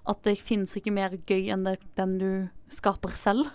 At 0.09 0.23
det 0.27 0.41
finnes 0.43 0.75
ikke 0.79 0.95
mer 0.95 1.19
gøy 1.27 1.51
enn 1.53 1.67
det, 1.67 1.77
den 1.99 2.17
du 2.19 2.31
skaper 2.73 3.15
selv. 3.19 3.51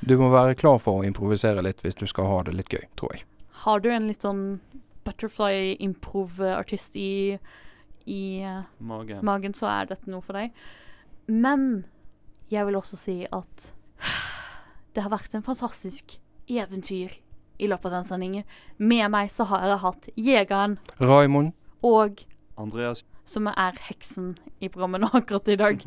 Du 0.00 0.14
må 0.18 0.28
være 0.30 0.58
klar 0.58 0.78
for 0.82 1.00
å 1.00 1.06
improvisere 1.06 1.62
litt 1.64 1.80
hvis 1.82 1.98
du 1.98 2.06
skal 2.10 2.28
ha 2.30 2.42
det 2.46 2.54
litt 2.58 2.70
gøy, 2.70 2.84
tror 2.98 3.16
jeg. 3.16 3.24
Har 3.64 3.82
du 3.82 3.90
en 3.92 4.08
litt 4.10 4.24
sånn 4.24 4.60
butterfly 5.08 5.76
improv-artist 5.82 6.96
i, 6.96 7.38
i 8.04 8.22
eh, 8.44 8.62
Magen. 8.78 9.24
magen, 9.24 9.54
så 9.56 9.68
er 9.70 9.88
dette 9.90 10.10
noe 10.10 10.24
for 10.24 10.38
deg. 10.38 10.52
Men 11.28 11.84
jeg 12.52 12.68
vil 12.68 12.78
også 12.78 12.98
si 13.00 13.18
at 13.24 13.68
det 14.94 15.04
har 15.04 15.12
vært 15.12 15.34
en 15.36 15.46
fantastisk 15.46 16.18
eventyr 16.48 17.16
i 17.58 17.68
løpet 17.68 17.90
av 17.90 17.98
den 17.98 18.08
sendingen. 18.08 18.48
Med 18.78 19.10
meg 19.12 19.32
så 19.34 19.48
har 19.50 19.66
jeg 19.66 19.82
hatt 19.84 20.10
Jegeren 20.16 20.78
Raymond, 21.00 21.54
og 21.82 22.22
Andreas 22.58 23.04
som 23.28 23.48
er 23.50 23.76
heksen 23.88 24.36
i 24.64 24.70
programmet 24.72 25.02
nå 25.04 25.10
akkurat 25.20 25.50
i 25.52 25.58
dag. 25.60 25.82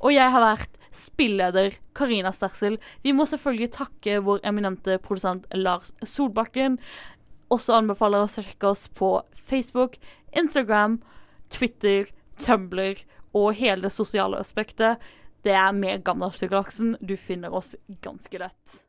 Og 0.00 0.14
jeg 0.14 0.30
har 0.30 0.44
vært 0.44 0.78
spilleder 0.94 1.74
Karina 1.96 2.32
Stersel. 2.32 2.78
Vi 3.02 3.12
må 3.16 3.26
selvfølgelig 3.28 3.72
takke 3.76 4.20
vår 4.24 4.44
eminente 4.46 4.98
produsent 5.02 5.46
Lars 5.54 5.92
Solbakken. 6.06 6.78
Også 7.54 7.76
anbefaler 7.76 8.24
oss 8.24 8.38
å 8.40 8.46
sjekke 8.46 8.70
oss 8.70 8.86
på 8.96 9.16
Facebook, 9.34 9.98
Instagram, 10.36 11.00
Twitter, 11.52 12.08
Tumblr 12.40 13.02
og 13.34 13.52
hele 13.58 13.88
det 13.88 13.94
sosiale 13.94 14.40
aspektet. 14.40 15.02
Det 15.44 15.52
er 15.52 15.76
med 15.76 16.06
Gammeldagsgalaksen. 16.06 16.96
Du 17.00 17.16
finner 17.20 17.52
oss 17.54 17.74
ganske 18.02 18.40
lett. 18.40 18.83